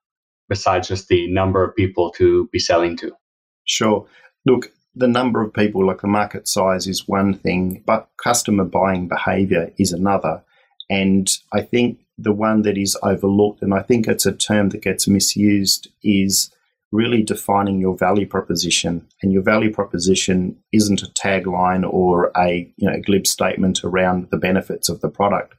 Besides 0.49 0.89
just 0.89 1.09
the 1.09 1.31
number 1.31 1.65
of 1.65 1.77
people 1.77 2.11
to 2.13 2.49
be 2.53 2.59
selling 2.59 2.97
to? 2.99 3.13
Sure. 3.65 4.07
Look, 4.47 4.73
the 4.95 5.09
number 5.09 5.43
of 5.43 5.53
people, 5.53 5.87
like 5.87 6.01
the 6.01 6.09
market 6.09 6.49
size, 6.49 6.87
is 6.87 7.07
one 7.07 7.35
thing, 7.35 7.83
but 7.87 8.09
customer 8.17 8.65
buying 8.65 9.09
behavior 9.09 9.73
is 9.79 9.93
another. 9.93 10.43
And 10.91 11.31
I 11.53 11.63
think 11.63 12.01
the 12.17 12.33
one 12.33 12.63
that 12.63 12.77
is 12.77 12.97
overlooked, 13.03 13.63
and 13.63 13.73
I 13.73 13.83
think 13.83 14.09
it's 14.09 14.27
a 14.27 14.33
term 14.33 14.71
that 14.71 14.83
gets 14.83 15.07
misused, 15.07 15.89
is 16.03 16.51
really 16.91 17.23
defining 17.23 17.81
your 17.81 17.97
value 17.97 18.27
proposition. 18.27 19.07
And 19.23 19.33
your 19.33 19.43
value 19.43 19.73
proposition 19.73 20.57
isn't 20.73 21.03
a 21.03 21.07
tagline 21.07 21.89
or 21.89 22.33
a 22.37 22.73
you 22.77 22.91
know 22.91 23.01
glib 23.01 23.27
statement 23.27 23.85
around 23.85 24.31
the 24.31 24.39
benefits 24.39 24.89
of 24.89 25.01
the 25.01 25.09
product. 25.09 25.55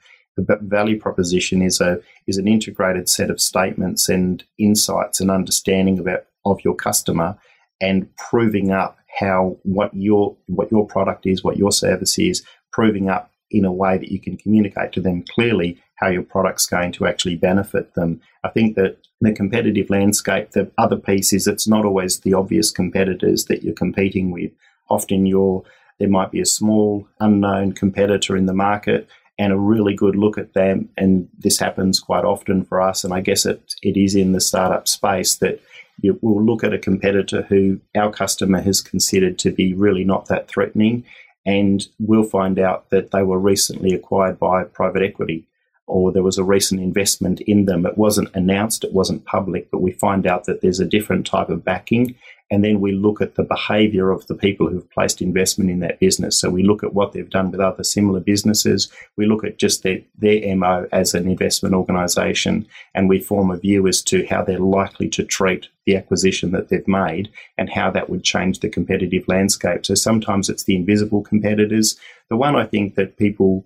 The 0.48 0.58
value 0.62 1.00
proposition 1.00 1.62
is 1.62 1.82
a 1.82 2.00
is 2.28 2.38
an 2.38 2.48
integrated 2.48 3.10
set 3.10 3.30
of 3.30 3.42
statements 3.42 4.10
and 4.10 4.44
insights 4.58 5.20
and 5.20 5.30
understanding 5.30 6.00
about 6.00 6.26
of 6.46 6.64
your 6.64 6.76
customer 6.76 7.38
and 7.82 8.08
proving 8.18 8.72
up 8.72 8.98
how 9.20 9.58
what 9.64 9.94
your 9.94 10.36
what 10.48 10.72
your 10.72 10.88
product 10.88 11.26
is, 11.26 11.44
what 11.44 11.58
your 11.58 11.72
service 11.72 12.18
is, 12.18 12.44
proving 12.72 13.10
up 13.10 13.32
in 13.52 13.66
a 13.66 13.72
way 13.72 13.98
that 13.98 14.12
you 14.12 14.20
can 14.20 14.38
communicate 14.38 14.92
to 14.94 15.02
them 15.02 15.26
clearly 15.34 15.82
how 15.96 16.08
your 16.08 16.24
product's 16.24 16.68
going 16.68 16.92
to 16.94 17.08
actually 17.08 17.36
benefit 17.36 17.96
them. 17.96 18.22
I 18.44 18.50
think 18.50 18.76
that 18.76 18.98
the 19.22 19.34
competitive 19.34 19.90
landscape, 19.90 20.52
the 20.52 20.72
other 20.78 20.96
piece 20.96 21.34
is 21.34 21.48
it's 21.48 21.68
not 21.68 21.84
always 21.84 22.20
the 22.20 22.34
obvious 22.34 22.72
competitors 22.72 23.46
that 23.46 23.64
you're 23.64 23.74
competing 23.74 24.32
with. 24.32 24.52
Often 24.90 25.26
you're 25.26 25.64
there 26.00 26.10
might 26.10 26.32
be 26.32 26.40
a 26.40 26.46
small 26.46 27.08
unknown 27.20 27.74
competitor 27.74 28.38
in 28.38 28.46
the 28.46 28.54
market 28.54 29.10
and 29.40 29.52
a 29.52 29.58
really 29.58 29.96
good 29.96 30.16
look 30.16 30.38
at 30.38 30.54
them 30.54 30.90
and 30.98 31.28
this 31.40 31.58
happens 31.58 32.00
quite 32.00 32.26
often 32.26 32.64
for 32.64 32.80
us 32.82 33.04
and 33.04 33.14
I 33.14 33.22
guess 33.22 33.46
it 33.46 33.74
it 33.82 33.98
is 33.98 34.14
in 34.14 34.34
the 34.34 34.42
startup 34.42 34.88
space 34.88 35.36
that 35.38 35.60
you 36.02 36.20
will 36.22 36.44
look 36.44 36.64
at 36.64 36.74
a 36.74 36.80
competitor 36.80 37.44
who 37.44 37.80
our 37.96 38.12
customer 38.12 38.62
has 38.62 38.82
considered 38.82 39.40
to 39.40 39.52
be 39.52 39.74
really 39.74 40.04
not 40.04 40.28
that 40.28 40.48
threatening, 40.48 41.04
and 41.46 41.88
we'll 42.00 42.24
find 42.24 42.60
out 42.60 42.90
that 42.90 43.12
they 43.12 43.24
were 43.24 43.40
recently 43.40 43.94
acquired 43.94 44.40
by 44.40 44.64
private 44.64 45.04
equity 45.04 45.46
or 45.90 46.12
there 46.12 46.24
was 46.24 46.38
a 46.38 46.44
recent 46.44 46.82
investment 46.82 47.42
in 47.42 47.66
them. 47.66 47.86
It 47.86 47.98
wasn't 47.98 48.34
announced, 48.36 48.84
it 48.84 48.94
wasn't 48.94 49.26
public, 49.26 49.70
but 49.72 49.82
we 49.82 49.92
find 49.92 50.26
out 50.26 50.46
that 50.46 50.62
there's 50.62 50.80
a 50.80 50.86
different 50.86 51.26
type 51.26 51.50
of 51.50 51.64
backing 51.64 52.16
and 52.52 52.64
then 52.64 52.80
we 52.80 52.92
look 52.94 53.22
at 53.22 53.36
the 53.36 53.44
behavior 53.44 54.10
of 54.10 54.26
the 54.26 54.34
people 54.34 54.70
who've 54.70 54.90
placed 54.90 55.22
investment 55.22 55.70
in 55.70 55.82
that 55.82 56.00
business. 56.00 56.40
So 56.40 56.50
we 56.50 56.64
look 56.64 56.84
at 56.84 56.94
what 56.94 57.12
they've 57.12 57.30
done 57.30 57.52
with 57.52 57.60
other 57.60 57.84
similar 57.84 58.20
businesses. 58.20 58.92
We 59.18 59.28
look 59.28 59.44
at 59.44 59.60
just 59.60 59.84
their, 59.84 60.00
their 60.18 60.56
MO 60.56 60.88
as 60.92 61.14
an 61.14 61.30
investment 61.30 61.76
organization 61.76 62.68
and 62.96 63.08
we 63.08 63.20
form 63.20 63.52
a 63.52 63.58
view 63.58 63.88
as 63.88 64.02
to 64.04 64.26
how 64.26 64.44
they're 64.44 64.58
likely 64.58 65.10
to 65.10 65.24
treat 65.24 65.68
the 65.86 65.96
acquisition 65.96 66.52
that 66.52 66.70
they've 66.70 66.88
made 66.88 67.30
and 67.58 67.70
how 67.70 67.92
that 67.92 68.10
would 68.10 68.24
change 68.24 68.60
the 68.60 68.70
competitive 68.70 69.28
landscape. 69.28 69.86
So 69.86 69.94
sometimes 69.94 70.50
it's 70.50 70.64
the 70.64 70.76
invisible 70.76 71.22
competitors. 71.22 71.98
The 72.30 72.38
one 72.38 72.56
I 72.56 72.66
think 72.66 72.96
that 72.96 73.18
people 73.18 73.64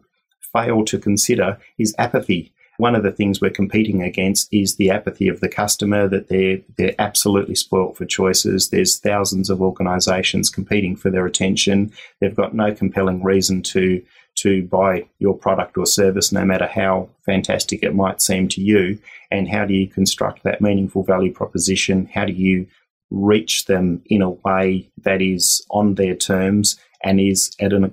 fail 0.54 0.86
to 0.86 0.98
consider 0.98 1.58
is 1.78 1.96
apathy. 1.98 2.54
One 2.78 2.96
of 2.96 3.04
the 3.04 3.12
things 3.12 3.40
we're 3.40 3.52
competing 3.52 4.02
against 4.02 4.52
is 4.52 4.76
the 4.76 4.90
apathy 4.90 5.28
of 5.28 5.42
the 5.42 5.50
customer 5.50 6.08
that 6.08 6.30
they're 6.30 6.60
they're 6.78 6.96
absolutely 6.98 7.56
spoilt 7.56 7.98
for 7.98 8.06
choices. 8.06 8.70
There's 8.70 8.98
thousands 8.98 9.50
of 9.50 9.62
organisations 9.62 10.50
competing 10.50 10.96
for 10.96 11.12
their 11.12 11.26
attention. 11.26 11.92
They've 12.20 12.36
got 12.36 12.56
no 12.56 12.74
compelling 12.74 13.24
reason 13.24 13.62
to 13.64 14.04
to 14.36 14.64
buy 14.64 15.06
your 15.20 15.38
product 15.38 15.78
or 15.78 15.86
service, 15.86 16.32
no 16.32 16.44
matter 16.44 16.66
how 16.66 17.10
fantastic 17.26 17.84
it 17.84 17.94
might 17.94 18.22
seem 18.22 18.48
to 18.50 18.62
you. 18.62 18.98
And 19.30 19.48
how 19.48 19.66
do 19.66 19.74
you 19.74 19.88
construct 19.88 20.44
that 20.44 20.62
meaningful 20.62 21.04
value 21.04 21.32
proposition? 21.32 22.10
How 22.12 22.26
do 22.26 22.34
you 22.34 22.68
reach 23.12 23.66
them 23.66 24.02
in 24.08 24.24
a 24.24 24.32
way 24.32 24.90
that 25.04 25.22
is 25.22 25.64
on 25.70 25.96
their 25.96 26.16
terms 26.16 26.80
and 27.04 27.20
is 27.20 27.52
at 27.60 27.74
an 27.74 27.84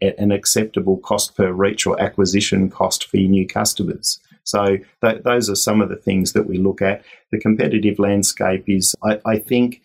an 0.00 0.30
acceptable 0.30 0.98
cost 0.98 1.36
per 1.36 1.52
reach 1.52 1.86
or 1.86 2.00
acquisition 2.00 2.70
cost 2.70 3.04
for 3.08 3.16
your 3.16 3.30
new 3.30 3.46
customers. 3.46 4.20
So 4.44 4.78
th- 5.02 5.22
those 5.22 5.48
are 5.48 5.54
some 5.54 5.80
of 5.80 5.88
the 5.88 5.96
things 5.96 6.32
that 6.32 6.46
we 6.46 6.58
look 6.58 6.82
at. 6.82 7.04
The 7.30 7.38
competitive 7.38 7.98
landscape 7.98 8.64
is, 8.68 8.94
I, 9.02 9.20
I 9.26 9.38
think, 9.38 9.82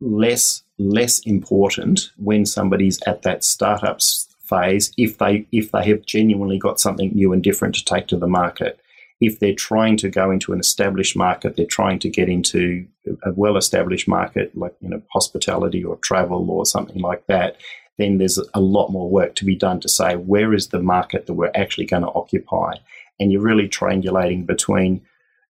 less 0.00 0.62
less 0.78 1.20
important 1.20 2.10
when 2.16 2.44
somebody's 2.44 2.98
at 3.06 3.22
that 3.22 3.44
startups 3.44 4.26
phase 4.42 4.92
if 4.96 5.18
they 5.18 5.46
if 5.52 5.70
they 5.70 5.84
have 5.84 6.04
genuinely 6.04 6.58
got 6.58 6.80
something 6.80 7.12
new 7.14 7.32
and 7.32 7.42
different 7.42 7.74
to 7.76 7.84
take 7.84 8.06
to 8.08 8.16
the 8.16 8.26
market. 8.26 8.78
If 9.20 9.38
they're 9.38 9.54
trying 9.54 9.96
to 9.98 10.10
go 10.10 10.32
into 10.32 10.52
an 10.52 10.58
established 10.58 11.16
market, 11.16 11.56
they're 11.56 11.64
trying 11.64 12.00
to 12.00 12.10
get 12.10 12.28
into 12.28 12.84
a 13.24 13.32
well 13.32 13.56
established 13.56 14.08
market 14.08 14.56
like 14.56 14.74
you 14.80 14.88
know 14.88 15.02
hospitality 15.12 15.84
or 15.84 15.96
travel 15.96 16.50
or 16.50 16.66
something 16.66 17.00
like 17.00 17.26
that, 17.28 17.56
then 18.02 18.18
there's 18.18 18.38
a 18.52 18.60
lot 18.60 18.90
more 18.90 19.08
work 19.08 19.36
to 19.36 19.44
be 19.44 19.54
done 19.54 19.80
to 19.80 19.88
say 19.88 20.16
where 20.16 20.52
is 20.52 20.68
the 20.68 20.82
market 20.82 21.26
that 21.26 21.34
we're 21.34 21.52
actually 21.54 21.86
going 21.86 22.02
to 22.02 22.12
occupy. 22.12 22.74
And 23.20 23.30
you're 23.30 23.40
really 23.40 23.68
triangulating 23.68 24.44
between 24.44 25.00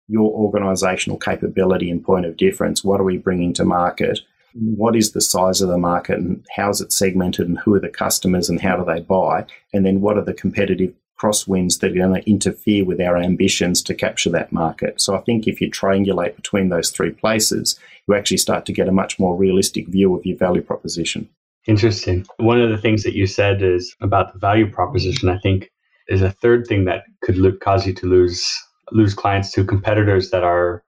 your 0.09 0.30
organizational 0.30 1.18
capability 1.18 1.90
and 1.90 2.04
point 2.04 2.26
of 2.26 2.37
difference. 2.37 2.85
What 2.85 3.00
are 3.00 3.04
we 3.04 3.16
bringing 3.16 3.54
to 3.54 3.64
market? 3.64 4.21
What 4.54 4.94
is 4.94 5.12
the 5.12 5.23
size 5.23 5.62
of 5.62 5.71
the 5.71 5.78
market 5.78 6.18
and 6.18 6.44
how 6.54 6.68
is 6.68 6.82
it 6.82 6.92
segmented 6.92 7.49
and 7.49 7.59
who 7.59 7.75
are 7.75 7.80
the 7.80 7.88
customers 7.88 8.50
and 8.50 8.61
how 8.61 8.76
do 8.76 8.85
they 8.85 9.00
buy? 9.00 9.47
And 9.73 9.87
then 9.87 10.02
what 10.02 10.18
are 10.18 10.25
the 10.25 10.35
competitive 10.35 10.92
crosswinds 11.18 11.80
that 11.80 11.92
are 11.92 11.94
going 11.94 12.21
to 12.21 12.30
interfere 12.30 12.85
with 12.85 13.00
our 13.00 13.16
ambitions 13.16 13.82
to 13.85 13.94
capture 13.94 14.28
that 14.30 14.52
market? 14.52 15.00
So 15.00 15.16
I 15.16 15.21
think 15.23 15.47
if 15.47 15.61
you 15.62 15.71
triangulate 15.71 16.37
between 16.37 16.68
those 16.68 16.90
three 16.90 17.12
places, 17.12 17.78
you 18.06 18.14
actually 18.14 18.37
start 18.38 18.66
to 18.66 18.73
get 18.73 18.88
a 18.88 18.92
much 18.92 19.18
more 19.18 19.37
realistic 19.37 19.88
view 19.88 20.14
of 20.14 20.26
your 20.26 20.37
value 20.37 20.62
proposition. 20.62 21.30
Interesting. 21.66 22.26
One 22.38 22.61
of 22.61 22.71
the 22.71 22.78
things 22.78 23.04
that 23.04 23.14
you 23.14 23.26
said 23.26 23.62
is 23.62 23.95
about 24.00 24.33
the 24.33 24.38
value 24.38 24.71
proposition. 24.71 25.28
I 25.28 25.38
think 25.38 25.71
is 26.09 26.23
a 26.23 26.31
third 26.31 26.66
thing 26.66 26.85
that 26.87 27.04
could 27.23 27.37
cause 27.61 27.87
you 27.87 27.95
to 27.95 28.07
lose 28.07 28.45
lose 28.90 29.14
clients 29.14 29.52
to 29.52 29.64
competitors 29.64 30.31
that 30.31 30.42
are 30.42 30.83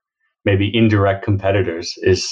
maybe 0.45 0.75
indirect 0.77 1.25
competitors 1.25 1.95
is 2.03 2.29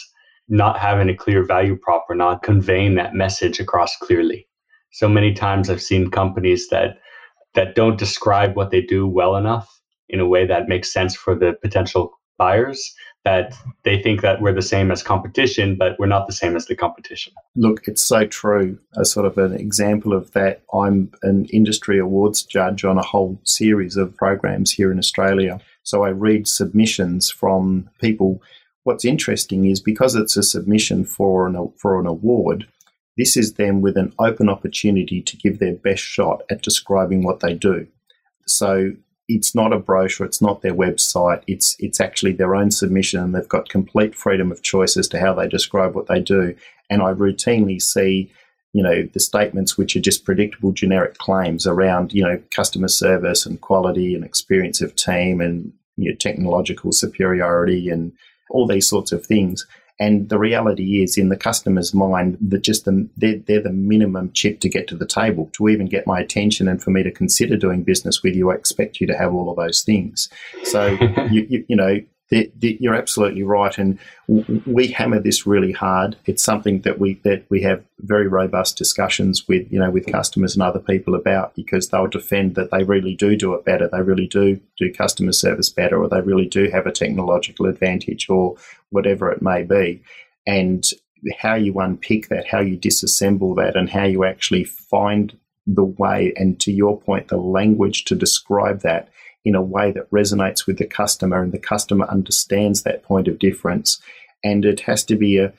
not 0.48 0.78
having 0.78 1.08
a 1.08 1.16
clear 1.16 1.44
value 1.44 1.76
prop 1.80 2.04
or 2.08 2.14
not 2.16 2.42
conveying 2.42 2.94
that 2.96 3.14
message 3.14 3.60
across 3.60 3.96
clearly. 3.98 4.46
So 4.90 5.08
many 5.08 5.32
times 5.32 5.70
I've 5.70 5.80
seen 5.80 6.10
companies 6.10 6.68
that 6.68 6.98
that 7.54 7.74
don't 7.74 7.98
describe 7.98 8.56
what 8.56 8.70
they 8.70 8.82
do 8.82 9.06
well 9.06 9.36
enough 9.36 9.80
in 10.08 10.20
a 10.20 10.26
way 10.26 10.46
that 10.46 10.68
makes 10.68 10.92
sense 10.92 11.14
for 11.14 11.34
the 11.34 11.54
potential 11.62 12.18
buyers 12.38 12.92
that 13.24 13.54
they 13.84 14.02
think 14.02 14.20
that 14.22 14.42
we're 14.42 14.52
the 14.52 14.62
same 14.62 14.90
as 14.90 15.02
competition, 15.02 15.76
but 15.76 15.96
we're 15.98 16.06
not 16.06 16.26
the 16.26 16.32
same 16.32 16.56
as 16.56 16.66
the 16.66 16.74
competition. 16.74 17.32
Look, 17.54 17.86
it's 17.86 18.02
so 18.02 18.26
true. 18.26 18.78
A 18.96 19.04
sort 19.04 19.26
of 19.26 19.38
an 19.38 19.54
example 19.54 20.12
of 20.12 20.32
that, 20.32 20.62
I'm 20.74 21.12
an 21.22 21.46
industry 21.46 21.98
awards 21.98 22.42
judge 22.42 22.84
on 22.84 22.98
a 22.98 23.02
whole 23.02 23.40
series 23.44 23.96
of 23.96 24.16
programs 24.16 24.72
here 24.72 24.90
in 24.90 24.98
Australia. 24.98 25.60
So 25.84 26.04
I 26.04 26.08
read 26.08 26.48
submissions 26.48 27.30
from 27.30 27.88
people. 28.00 28.42
What's 28.82 29.04
interesting 29.04 29.66
is 29.66 29.80
because 29.80 30.16
it's 30.16 30.36
a 30.36 30.42
submission 30.42 31.04
for 31.04 31.46
an, 31.46 31.72
for 31.76 32.00
an 32.00 32.06
award, 32.06 32.66
this 33.16 33.36
is 33.36 33.54
them 33.54 33.82
with 33.82 33.96
an 33.96 34.12
open 34.18 34.48
opportunity 34.48 35.22
to 35.22 35.36
give 35.36 35.60
their 35.60 35.74
best 35.74 36.02
shot 36.02 36.42
at 36.50 36.62
describing 36.62 37.22
what 37.22 37.40
they 37.40 37.54
do. 37.54 37.86
So 38.46 38.92
it's 39.34 39.54
not 39.54 39.72
a 39.72 39.78
brochure, 39.78 40.26
it's 40.26 40.42
not 40.42 40.62
their 40.62 40.74
website, 40.74 41.42
it's 41.46 41.76
it's 41.78 42.00
actually 42.00 42.32
their 42.32 42.54
own 42.54 42.70
submission 42.70 43.20
and 43.22 43.34
they've 43.34 43.48
got 43.48 43.68
complete 43.68 44.14
freedom 44.14 44.52
of 44.52 44.62
choice 44.62 44.96
as 44.96 45.08
to 45.08 45.20
how 45.20 45.34
they 45.34 45.48
describe 45.48 45.94
what 45.94 46.06
they 46.06 46.20
do. 46.20 46.54
And 46.90 47.02
I 47.02 47.12
routinely 47.12 47.80
see, 47.80 48.30
you 48.72 48.82
know, 48.82 49.08
the 49.12 49.20
statements 49.20 49.78
which 49.78 49.96
are 49.96 50.00
just 50.00 50.24
predictable 50.24 50.72
generic 50.72 51.18
claims 51.18 51.66
around, 51.66 52.12
you 52.12 52.22
know, 52.22 52.40
customer 52.54 52.88
service 52.88 53.46
and 53.46 53.60
quality 53.60 54.14
and 54.14 54.24
experience 54.24 54.80
of 54.80 54.94
team 54.94 55.40
and 55.40 55.72
know, 56.10 56.14
technological 56.18 56.92
superiority 56.92 57.88
and 57.88 58.12
all 58.50 58.66
these 58.66 58.88
sorts 58.88 59.12
of 59.12 59.24
things. 59.24 59.66
And 60.02 60.28
the 60.28 60.38
reality 60.38 61.00
is, 61.00 61.16
in 61.16 61.28
the 61.28 61.36
customer's 61.36 61.94
mind, 61.94 62.36
that 62.40 62.62
just 62.62 62.86
the, 62.86 63.08
they're, 63.16 63.38
they're 63.38 63.62
the 63.62 63.70
minimum 63.70 64.32
chip 64.32 64.58
to 64.60 64.68
get 64.68 64.88
to 64.88 64.96
the 64.96 65.06
table. 65.06 65.48
To 65.52 65.68
even 65.68 65.86
get 65.86 66.08
my 66.08 66.18
attention 66.18 66.66
and 66.66 66.82
for 66.82 66.90
me 66.90 67.04
to 67.04 67.12
consider 67.12 67.56
doing 67.56 67.84
business 67.84 68.20
with 68.20 68.34
you, 68.34 68.50
I 68.50 68.56
expect 68.56 69.00
you 69.00 69.06
to 69.06 69.16
have 69.16 69.32
all 69.32 69.48
of 69.48 69.56
those 69.56 69.82
things. 69.84 70.28
So, 70.64 70.86
you, 71.30 71.46
you, 71.48 71.64
you 71.68 71.76
know, 71.76 72.00
you're 72.32 72.94
absolutely 72.94 73.42
right, 73.42 73.76
and 73.76 73.98
we 74.66 74.88
hammer 74.88 75.20
this 75.20 75.46
really 75.46 75.72
hard. 75.72 76.16
It's 76.24 76.42
something 76.42 76.80
that 76.82 76.98
we 76.98 77.14
that 77.24 77.44
we 77.50 77.62
have 77.62 77.84
very 77.98 78.26
robust 78.26 78.76
discussions 78.76 79.46
with 79.46 79.70
you 79.70 79.78
know 79.78 79.90
with 79.90 80.10
customers 80.10 80.54
and 80.54 80.62
other 80.62 80.78
people 80.78 81.14
about 81.14 81.54
because 81.54 81.88
they'll 81.88 82.06
defend 82.06 82.54
that 82.54 82.70
they 82.70 82.84
really 82.84 83.14
do 83.14 83.36
do 83.36 83.54
it 83.54 83.64
better. 83.64 83.88
They 83.88 84.00
really 84.00 84.26
do 84.26 84.60
do 84.78 84.92
customer 84.92 85.32
service 85.32 85.68
better, 85.68 86.02
or 86.02 86.08
they 86.08 86.20
really 86.20 86.46
do 86.46 86.70
have 86.70 86.86
a 86.86 86.92
technological 86.92 87.66
advantage, 87.66 88.28
or 88.30 88.56
whatever 88.90 89.30
it 89.30 89.42
may 89.42 89.62
be. 89.62 90.02
And 90.46 90.84
how 91.38 91.54
you 91.54 91.78
unpick 91.78 92.28
that, 92.28 92.48
how 92.48 92.60
you 92.60 92.76
disassemble 92.78 93.56
that, 93.56 93.76
and 93.76 93.90
how 93.90 94.04
you 94.04 94.24
actually 94.24 94.64
find 94.64 95.36
the 95.66 95.84
way, 95.84 96.32
and 96.36 96.58
to 96.60 96.72
your 96.72 96.98
point, 97.00 97.28
the 97.28 97.36
language 97.36 98.04
to 98.06 98.14
describe 98.14 98.80
that 98.80 99.08
in 99.44 99.54
a 99.54 99.62
way 99.62 99.90
that 99.92 100.10
resonates 100.10 100.66
with 100.66 100.78
the 100.78 100.86
customer 100.86 101.42
and 101.42 101.52
the 101.52 101.58
customer 101.58 102.06
understands 102.06 102.82
that 102.82 103.02
point 103.02 103.28
of 103.28 103.38
difference. 103.38 104.00
And 104.44 104.64
it 104.64 104.80
has 104.80 105.04
to 105.04 105.16
be 105.16 105.38
a 105.38 105.52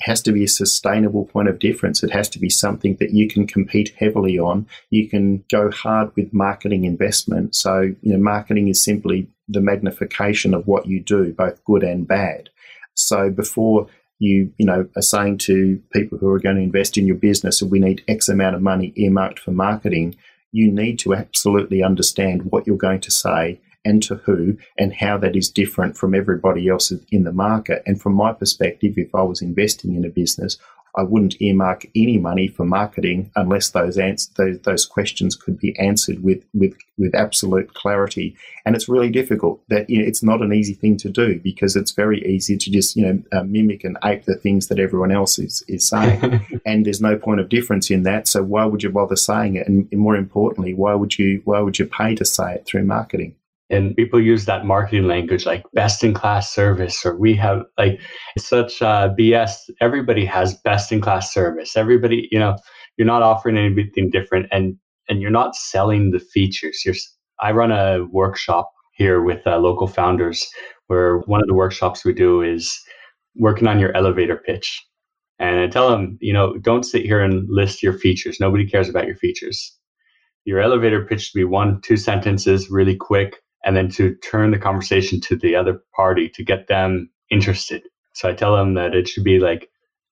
has 0.00 0.20
to 0.22 0.32
be 0.32 0.44
a 0.44 0.48
sustainable 0.48 1.24
point 1.24 1.48
of 1.48 1.60
difference. 1.60 2.02
It 2.02 2.10
has 2.10 2.28
to 2.30 2.40
be 2.40 2.50
something 2.50 2.96
that 2.98 3.12
you 3.12 3.28
can 3.28 3.46
compete 3.46 3.94
heavily 3.96 4.38
on. 4.38 4.66
You 4.90 5.08
can 5.08 5.44
go 5.50 5.70
hard 5.70 6.14
with 6.16 6.34
marketing 6.34 6.84
investment. 6.84 7.54
So, 7.54 7.94
you 8.02 8.12
know, 8.12 8.18
marketing 8.18 8.68
is 8.68 8.84
simply 8.84 9.28
the 9.48 9.60
magnification 9.60 10.52
of 10.52 10.66
what 10.66 10.86
you 10.86 11.00
do, 11.00 11.32
both 11.32 11.62
good 11.64 11.84
and 11.84 12.08
bad. 12.08 12.50
So 12.94 13.30
before 13.30 13.86
you, 14.18 14.52
you 14.58 14.66
know, 14.66 14.88
are 14.96 15.02
saying 15.02 15.38
to 15.38 15.80
people 15.92 16.18
who 16.18 16.28
are 16.28 16.40
going 16.40 16.56
to 16.56 16.62
invest 16.62 16.96
in 16.96 17.06
your 17.06 17.16
business, 17.16 17.62
we 17.62 17.78
need 17.78 18.04
X 18.08 18.28
amount 18.28 18.56
of 18.56 18.62
money 18.62 18.92
earmarked 18.96 19.38
for 19.38 19.52
marketing, 19.52 20.16
you 20.54 20.70
need 20.70 21.00
to 21.00 21.12
absolutely 21.12 21.82
understand 21.82 22.44
what 22.52 22.64
you're 22.64 22.76
going 22.76 23.00
to 23.00 23.10
say 23.10 23.60
and 23.84 24.00
to 24.04 24.14
who 24.14 24.56
and 24.78 24.94
how 24.94 25.18
that 25.18 25.34
is 25.34 25.50
different 25.50 25.96
from 25.96 26.14
everybody 26.14 26.68
else 26.68 26.92
in 27.10 27.24
the 27.24 27.32
market. 27.32 27.82
And 27.84 28.00
from 28.00 28.14
my 28.14 28.32
perspective, 28.32 28.94
if 28.96 29.12
I 29.16 29.22
was 29.22 29.42
investing 29.42 29.96
in 29.96 30.04
a 30.04 30.08
business, 30.08 30.56
I 30.96 31.02
wouldn't 31.02 31.40
earmark 31.40 31.86
any 31.96 32.18
money 32.18 32.48
for 32.48 32.64
marketing 32.64 33.30
unless 33.34 33.70
those 33.70 33.98
ans- 33.98 34.28
those, 34.36 34.60
those 34.60 34.86
questions 34.86 35.34
could 35.34 35.58
be 35.58 35.76
answered 35.78 36.22
with, 36.22 36.44
with, 36.54 36.74
with 36.98 37.14
absolute 37.14 37.74
clarity. 37.74 38.36
And 38.64 38.76
it's 38.76 38.88
really 38.88 39.10
difficult. 39.10 39.60
That 39.68 39.90
you 39.90 39.98
know, 39.98 40.06
it's 40.06 40.22
not 40.22 40.40
an 40.40 40.52
easy 40.52 40.74
thing 40.74 40.96
to 40.98 41.08
do 41.08 41.40
because 41.40 41.76
it's 41.76 41.90
very 41.90 42.24
easy 42.24 42.56
to 42.56 42.70
just 42.70 42.96
you 42.96 43.06
know 43.06 43.22
uh, 43.32 43.42
mimic 43.44 43.84
and 43.84 43.98
ape 44.04 44.24
the 44.24 44.36
things 44.36 44.68
that 44.68 44.78
everyone 44.78 45.10
else 45.12 45.38
is 45.38 45.62
is 45.68 45.88
saying, 45.88 46.40
and 46.66 46.86
there's 46.86 47.00
no 47.00 47.16
point 47.16 47.40
of 47.40 47.48
difference 47.48 47.90
in 47.90 48.04
that. 48.04 48.28
So 48.28 48.42
why 48.42 48.64
would 48.64 48.82
you 48.82 48.90
bother 48.90 49.16
saying 49.16 49.56
it? 49.56 49.66
And 49.68 49.90
more 49.92 50.16
importantly, 50.16 50.74
why 50.74 50.94
would 50.94 51.18
you 51.18 51.42
why 51.44 51.60
would 51.60 51.78
you 51.78 51.86
pay 51.86 52.14
to 52.14 52.24
say 52.24 52.54
it 52.54 52.66
through 52.66 52.84
marketing? 52.84 53.34
And 53.70 53.96
people 53.96 54.20
use 54.20 54.44
that 54.44 54.66
marketing 54.66 55.06
language 55.06 55.46
like 55.46 55.64
best 55.72 56.04
in 56.04 56.12
class 56.12 56.52
service 56.52 57.04
or 57.04 57.16
we 57.16 57.34
have 57.34 57.62
like 57.78 58.00
such 58.38 58.82
uh, 58.82 59.08
bs 59.18 59.54
everybody 59.80 60.24
has 60.24 60.54
best 60.64 60.92
in 60.92 61.00
class 61.00 61.32
service. 61.32 61.76
Everybody 61.76 62.28
you 62.30 62.38
know 62.38 62.56
you're 62.96 63.06
not 63.06 63.22
offering 63.22 63.56
anything 63.56 64.10
different 64.10 64.46
and 64.52 64.76
and 65.08 65.20
you're 65.20 65.30
not 65.30 65.56
selling 65.56 66.10
the 66.10 66.20
features. 66.20 66.82
You're 66.84 66.94
i 67.40 67.52
run 67.52 67.72
a 67.72 68.06
workshop 68.10 68.70
here 68.92 69.22
with 69.22 69.44
uh, 69.46 69.58
local 69.58 69.86
founders 69.88 70.46
where 70.86 71.18
one 71.20 71.40
of 71.40 71.48
the 71.48 71.54
workshops 71.54 72.04
we 72.04 72.12
do 72.12 72.42
is 72.42 72.78
working 73.36 73.66
on 73.66 73.80
your 73.80 73.96
elevator 73.96 74.36
pitch. 74.36 74.84
And 75.38 75.60
i 75.60 75.68
tell 75.68 75.90
them 75.90 76.18
you 76.20 76.32
know 76.32 76.58
don't 76.58 76.84
sit 76.84 77.04
here 77.04 77.20
and 77.20 77.46
list 77.48 77.82
your 77.82 77.94
features. 77.98 78.40
Nobody 78.40 78.66
cares 78.66 78.88
about 78.90 79.06
your 79.06 79.16
features. 79.16 79.74
Your 80.44 80.60
elevator 80.60 81.06
pitch 81.06 81.22
should 81.22 81.38
be 81.38 81.44
one 81.44 81.80
two 81.80 81.96
sentences 81.96 82.70
really 82.70 82.96
quick 82.96 83.40
and 83.64 83.76
then 83.76 83.88
to 83.90 84.14
turn 84.16 84.50
the 84.50 84.58
conversation 84.58 85.20
to 85.22 85.36
the 85.36 85.56
other 85.56 85.80
party 85.96 86.28
to 86.30 86.44
get 86.44 86.68
them 86.68 87.10
interested. 87.30 87.82
So 88.14 88.28
I 88.28 88.34
tell 88.34 88.56
them 88.56 88.74
that 88.74 88.94
it 88.94 89.08
should 89.08 89.24
be 89.24 89.38
like 89.40 89.68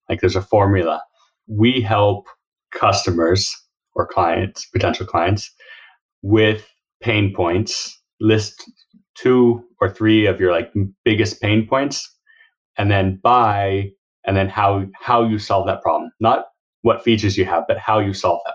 like 0.09 0.21
there's 0.21 0.37
a 0.37 0.43
formula. 0.43 1.03
We 1.47 1.81
help 1.81 2.27
customers 2.73 3.55
or 3.95 4.07
clients, 4.07 4.67
potential 4.67 5.07
clients, 5.07 5.51
with 6.23 6.69
pain 7.03 7.33
points. 7.35 7.99
List 8.21 8.71
two 9.17 9.65
or 9.81 9.91
three 9.91 10.27
of 10.27 10.41
your 10.41 10.53
like 10.53 10.73
biggest 11.05 11.41
pain 11.41 11.67
points, 11.67 12.09
and 12.79 12.91
then 12.91 13.19
buy, 13.23 13.91
and 14.27 14.37
then 14.37 14.49
how 14.49 14.87
how 14.95 15.25
you 15.25 15.39
solve 15.39 15.67
that 15.67 15.83
problem. 15.83 16.11
Not 16.21 16.47
what 16.83 17.03
features 17.03 17.37
you 17.37 17.45
have, 17.45 17.65
but 17.67 17.79
how 17.79 17.99
you 17.99 18.15
solve 18.15 18.41
that 18.47 18.55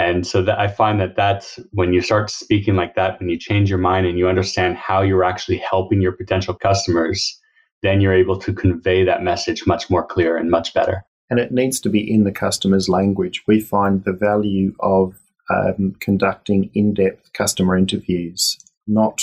and 0.00 0.26
so 0.26 0.42
that 0.42 0.58
I 0.58 0.66
find 0.66 0.98
that 0.98 1.14
that's 1.14 1.60
when 1.72 1.92
you 1.92 2.00
start 2.00 2.30
speaking 2.30 2.74
like 2.74 2.94
that, 2.94 3.20
when 3.20 3.28
you 3.28 3.38
change 3.38 3.68
your 3.68 3.78
mind 3.78 4.06
and 4.06 4.18
you 4.18 4.28
understand 4.28 4.78
how 4.78 5.02
you're 5.02 5.24
actually 5.24 5.58
helping 5.58 6.00
your 6.00 6.12
potential 6.12 6.54
customers, 6.54 7.38
then 7.82 8.00
you're 8.00 8.14
able 8.14 8.38
to 8.38 8.54
convey 8.54 9.04
that 9.04 9.22
message 9.22 9.66
much 9.66 9.90
more 9.90 10.02
clear 10.02 10.38
and 10.38 10.50
much 10.50 10.72
better. 10.72 11.04
And 11.28 11.38
it 11.38 11.52
needs 11.52 11.80
to 11.80 11.90
be 11.90 12.00
in 12.00 12.24
the 12.24 12.32
customer's 12.32 12.88
language. 12.88 13.42
We 13.46 13.60
find 13.60 14.02
the 14.02 14.14
value 14.14 14.74
of 14.80 15.12
um, 15.50 15.94
conducting 16.00 16.70
in 16.72 16.94
depth 16.94 17.34
customer 17.34 17.76
interviews, 17.76 18.56
not 18.86 19.20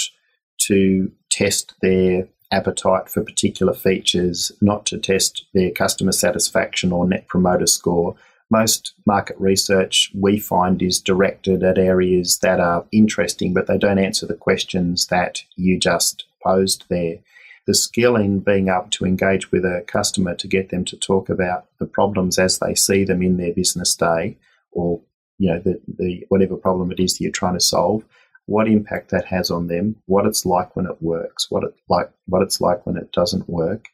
to 0.67 1.12
test 1.31 1.74
their 1.81 2.27
appetite 2.51 3.09
for 3.09 3.24
particular 3.24 3.74
features, 3.74 4.51
not 4.61 4.85
to 4.85 5.00
test 5.00 5.48
their 5.55 5.72
customer 5.72 6.11
satisfaction 6.11 6.92
or 6.92 7.07
net 7.07 7.27
promoter 7.27 7.66
score, 7.66 8.16
most 8.50 8.94
market 9.05 9.36
research 9.40 10.12
we 10.16 10.40
find 10.40 10.81
is 10.81 11.00
directed 11.00 11.64
at 11.64 11.77
areas 11.77 12.40
that 12.40 12.60
are 12.60 12.86
interesting, 12.92 13.53
but 13.53 13.68
they 13.68 13.77
don't 13.77 14.00
answer 14.00 14.25
the 14.25 14.36
questions 14.36 15.07
that 15.07 15.44
you 15.55 15.77
just 15.79 16.25
posed 16.44 16.86
there. 16.90 17.18
The 17.66 17.75
skill 17.75 18.16
in 18.16 18.40
being 18.40 18.70
able 18.70 18.88
to 18.92 19.05
engage 19.05 19.51
with 19.51 19.66
a 19.66 19.83
customer 19.88 20.36
to 20.36 20.48
get 20.48 20.70
them 20.70 20.86
to 20.86 20.98
talk 20.98 21.29
about 21.29 21.66
the 21.79 21.86
problems 21.86 22.40
as 22.40 22.60
they 22.60 22.74
see 22.74 23.03
them 23.03 23.22
in 23.22 23.36
their 23.38 23.53
business 23.53 23.94
day, 23.96 24.38
or 24.72 25.01
you 25.38 25.51
know 25.51 25.60
the, 25.60 25.81
the 26.00 26.25
whatever 26.29 26.55
problem 26.55 26.92
it 26.92 27.00
is 27.00 27.14
that 27.14 27.24
you're 27.24 27.31
trying 27.31 27.55
to 27.55 27.60
solve, 27.60 28.05
what 28.46 28.70
impact 28.70 29.12
that 29.12 29.25
has 29.25 29.51
on 29.51 29.68
them, 29.68 29.98
what 30.05 30.25
it's 30.25 30.46
like 30.46 30.77
when 30.77 30.86
it 30.86 31.01
works, 31.01 31.51
what 31.51 31.66
it 31.66 31.75
like 31.90 32.10
what 32.27 32.42
it's 32.42 32.62
like 32.62 32.86
when 32.86 32.96
it 32.96 33.12
doesn't 33.12 33.50
work, 33.50 33.90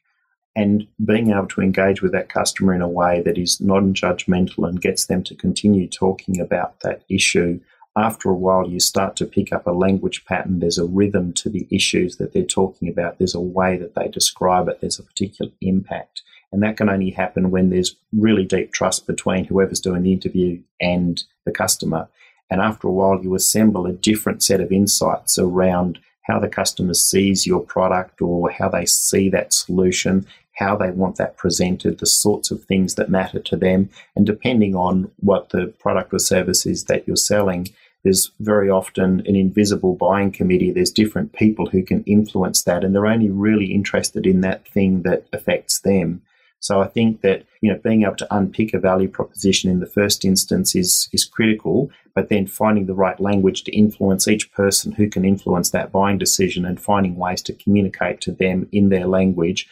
and 0.56 0.86
being 1.04 1.30
able 1.30 1.48
to 1.48 1.60
engage 1.60 2.00
with 2.00 2.12
that 2.12 2.28
customer 2.28 2.74
in 2.74 2.80
a 2.80 2.88
way 2.88 3.20
that 3.22 3.38
is 3.38 3.60
non-judgmental 3.60 4.68
and 4.68 4.80
gets 4.80 5.06
them 5.06 5.22
to 5.24 5.34
continue 5.34 5.88
talking 5.88 6.40
about 6.40 6.80
that 6.80 7.02
issue 7.08 7.60
after 7.96 8.28
a 8.28 8.34
while 8.34 8.68
you 8.68 8.80
start 8.80 9.14
to 9.16 9.24
pick 9.24 9.52
up 9.52 9.66
a 9.66 9.70
language 9.70 10.24
pattern 10.24 10.58
there's 10.58 10.78
a 10.78 10.84
rhythm 10.84 11.32
to 11.32 11.48
the 11.48 11.66
issues 11.70 12.16
that 12.16 12.32
they're 12.32 12.42
talking 12.42 12.88
about 12.88 13.18
there's 13.18 13.34
a 13.34 13.40
way 13.40 13.76
that 13.76 13.94
they 13.94 14.08
describe 14.08 14.68
it 14.68 14.80
there's 14.80 14.98
a 14.98 15.02
particular 15.02 15.50
impact. 15.60 16.22
And 16.52 16.62
that 16.62 16.76
can 16.76 16.88
only 16.88 17.10
happen 17.10 17.50
when 17.50 17.70
there's 17.70 17.96
really 18.12 18.44
deep 18.44 18.72
trust 18.72 19.08
between 19.08 19.44
whoever's 19.44 19.80
doing 19.80 20.04
the 20.04 20.12
interview 20.12 20.62
and 20.80 21.20
the 21.44 21.50
customer. 21.50 22.08
And 22.48 22.60
after 22.60 22.86
a 22.86 22.92
while 22.92 23.20
you 23.20 23.34
assemble 23.34 23.86
a 23.86 23.92
different 23.92 24.42
set 24.42 24.60
of 24.60 24.70
insights 24.70 25.36
around 25.36 25.98
how 26.22 26.38
the 26.38 26.48
customer 26.48 26.94
sees 26.94 27.46
your 27.46 27.60
product 27.60 28.22
or 28.22 28.50
how 28.50 28.68
they 28.68 28.86
see 28.86 29.28
that 29.30 29.52
solution 29.52 30.26
how 30.54 30.76
they 30.76 30.90
want 30.90 31.16
that 31.16 31.36
presented, 31.36 31.98
the 31.98 32.06
sorts 32.06 32.50
of 32.50 32.64
things 32.64 32.94
that 32.94 33.10
matter 33.10 33.40
to 33.40 33.56
them. 33.56 33.90
And 34.16 34.24
depending 34.24 34.74
on 34.74 35.10
what 35.18 35.50
the 35.50 35.66
product 35.78 36.14
or 36.14 36.18
service 36.18 36.64
is 36.66 36.84
that 36.84 37.06
you're 37.06 37.16
selling, 37.16 37.68
there's 38.04 38.30
very 38.38 38.70
often 38.70 39.20
an 39.26 39.34
invisible 39.34 39.96
buying 39.96 40.30
committee. 40.30 40.70
There's 40.70 40.90
different 40.90 41.32
people 41.32 41.66
who 41.66 41.82
can 41.82 42.04
influence 42.04 42.62
that, 42.64 42.84
and 42.84 42.94
they're 42.94 43.06
only 43.06 43.30
really 43.30 43.72
interested 43.72 44.26
in 44.26 44.42
that 44.42 44.68
thing 44.68 45.02
that 45.02 45.26
affects 45.32 45.80
them. 45.80 46.22
So 46.60 46.80
I 46.80 46.86
think 46.86 47.20
that 47.20 47.44
you 47.60 47.70
know 47.70 47.78
being 47.82 48.04
able 48.04 48.16
to 48.16 48.34
unpick 48.34 48.72
a 48.72 48.78
value 48.78 49.08
proposition 49.08 49.70
in 49.70 49.80
the 49.80 49.86
first 49.86 50.24
instance 50.24 50.74
is 50.74 51.08
is 51.12 51.24
critical, 51.24 51.90
but 52.14 52.28
then 52.28 52.46
finding 52.46 52.86
the 52.86 52.94
right 52.94 53.18
language 53.20 53.64
to 53.64 53.76
influence 53.76 54.28
each 54.28 54.52
person 54.52 54.92
who 54.92 55.10
can 55.10 55.24
influence 55.24 55.70
that 55.70 55.92
buying 55.92 56.16
decision 56.16 56.64
and 56.64 56.80
finding 56.80 57.16
ways 57.16 57.42
to 57.42 57.52
communicate 57.52 58.20
to 58.22 58.32
them 58.32 58.68
in 58.72 58.88
their 58.90 59.06
language 59.06 59.68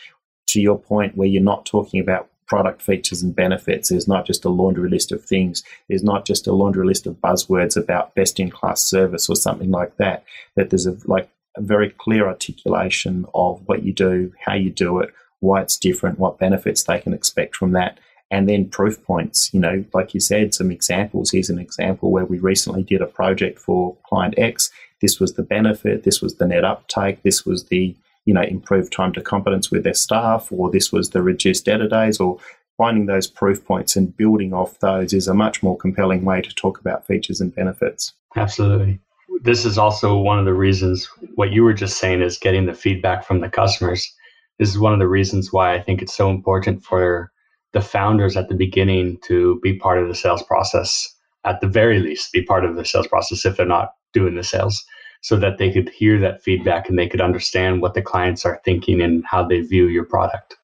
to 0.53 0.61
your 0.61 0.79
point, 0.79 1.17
where 1.17 1.29
you're 1.29 1.43
not 1.43 1.67
talking 1.67 2.01
about 2.01 2.29
product 2.47 2.83
features 2.83 3.23
and 3.23 3.35
benefits. 3.35 3.89
There's 3.89 4.07
not 4.07 4.27
just 4.27 4.45
a 4.45 4.51
laundry 4.51 4.91
list 4.91 5.11
of 5.11 5.25
things. 5.25 5.63
There's 5.89 6.05
not 6.05 6.27
just 6.27 6.47
a 6.47 6.53
laundry 6.53 6.87
list 6.87 7.07
of 7.07 7.15
buzzwords 7.15 7.77
about 7.77 8.15
best 8.15 8.39
in 8.39 8.51
class 8.51 8.83
service 8.83 9.29
or 9.31 9.37
something 9.37 9.71
like 9.71 9.97
that. 9.97 10.25
That 10.55 10.71
there's 10.71 10.87
a 10.87 10.97
like 11.07 11.31
a 11.57 11.63
very 11.63 11.91
clear 11.91 12.27
articulation 12.27 13.27
of 13.35 13.63
what 13.67 13.83
you 13.85 13.93
do, 13.93 14.33
how 14.45 14.55
you 14.55 14.71
do 14.71 15.01
it, 15.01 15.15
why 15.41 15.63
it's 15.63 15.79
different, 15.79 16.19
what 16.19 16.39
benefits 16.39 16.83
they 16.83 17.01
can 17.01 17.15
expect 17.15 17.57
from 17.57 17.73
that, 17.73 17.99
and 18.31 18.49
then 18.49 18.69
proof 18.69 19.03
points. 19.03 19.53
You 19.55 19.61
know, 19.61 19.85
like 19.95 20.13
you 20.13 20.21
said, 20.21 20.55
some 20.55 20.71
examples. 20.71 21.31
Here's 21.31 21.51
an 21.51 21.59
example 21.59 22.11
where 22.11 22.27
we 22.27 22.39
recently 22.39 22.83
did 22.83 23.01
a 23.01 23.07
project 23.07 23.59
for 23.59 23.97
client 24.05 24.35
X. 24.37 24.71
This 25.01 25.19
was 25.19 25.35
the 25.35 25.43
benefit. 25.43 26.05
This 26.05 26.21
was 26.21 26.37
the 26.37 26.47
net 26.47 26.65
uptake. 26.65 27.23
This 27.23 27.47
was 27.47 27.65
the 27.65 27.97
you 28.25 28.35
know, 28.35 28.43
improved 28.43 28.93
time 28.93 29.13
to 29.13 29.21
competence 29.21 29.71
with 29.71 29.85
their 29.85 29.95
staff, 29.95 30.49
or 30.51 30.71
this 30.71 30.93
was 30.93 31.11
the 31.11 31.23
reduced 31.23 31.65
data 31.65 31.89
days, 31.89 32.21
or 32.21 32.39
finding 32.77 33.07
those 33.07 33.27
proof 33.27 33.65
points 33.65 33.97
and 33.97 34.17
building 34.17 34.53
off 34.53 34.79
those 34.81 35.13
is 35.13 35.29
a 35.29 35.35
much 35.35 35.63
more 35.63 35.77
compelling 35.77 36.25
way 36.25 36.41
to 36.41 36.55
talk 36.55 36.81
about 36.81 37.07
features 37.07 37.41
and 37.41 37.55
benefits. 37.55 38.13
Absolutely. 38.37 38.99
This 39.43 39.65
is 39.65 39.79
also 39.79 40.17
one 40.17 40.39
of 40.39 40.45
the 40.45 40.55
reasons 40.55 41.09
what 41.35 41.53
you 41.53 41.65
were 41.65 41.75
just 41.75 41.99
saying 41.99 42.23
is 42.23 42.39
getting 42.39 42.67
the 42.67 42.75
feedback 42.75 43.27
from 43.27 43.41
the 43.41 43.49
customers. 43.49 44.11
This 44.59 44.69
is 44.69 44.79
one 44.79 44.93
of 44.93 44.99
the 44.99 45.09
reasons 45.09 45.53
why 45.53 45.75
I 45.75 45.83
think 45.83 46.01
it's 46.01 46.15
so 46.15 46.31
important 46.31 46.85
for 46.85 47.33
the 47.73 47.81
founders 47.81 48.37
at 48.37 48.49
the 48.49 48.55
beginning 48.55 49.19
to 49.25 49.59
be 49.63 49.79
part 49.79 49.99
of 49.99 50.09
the 50.09 50.15
sales 50.15 50.43
process, 50.43 51.09
at 51.45 51.61
the 51.61 51.67
very 51.67 51.99
least, 51.99 52.33
be 52.33 52.43
part 52.43 52.65
of 52.65 52.77
the 52.77 52.85
sales 52.85 53.07
process 53.07 53.45
if 53.45 53.57
they're 53.57 53.67
not 53.67 53.95
doing 54.13 54.35
the 54.35 54.45
sales 54.45 54.85
so 55.23 55.37
that 55.37 55.59
they 55.59 55.73
could 55.73 55.89
hear 55.89 56.19
that 56.21 56.43
feedback 56.43 56.89
and 56.89 56.99
they 56.99 57.09
could 57.09 57.21
understand 57.21 57.81
what 57.81 57.95
the 57.95 58.03
clients 58.03 58.45
are 58.45 58.61
thinking 58.65 59.01
and 59.01 59.25
how 59.25 59.47
they 59.47 59.61
view 59.61 59.87
your 59.87 60.05
product. 60.05 60.57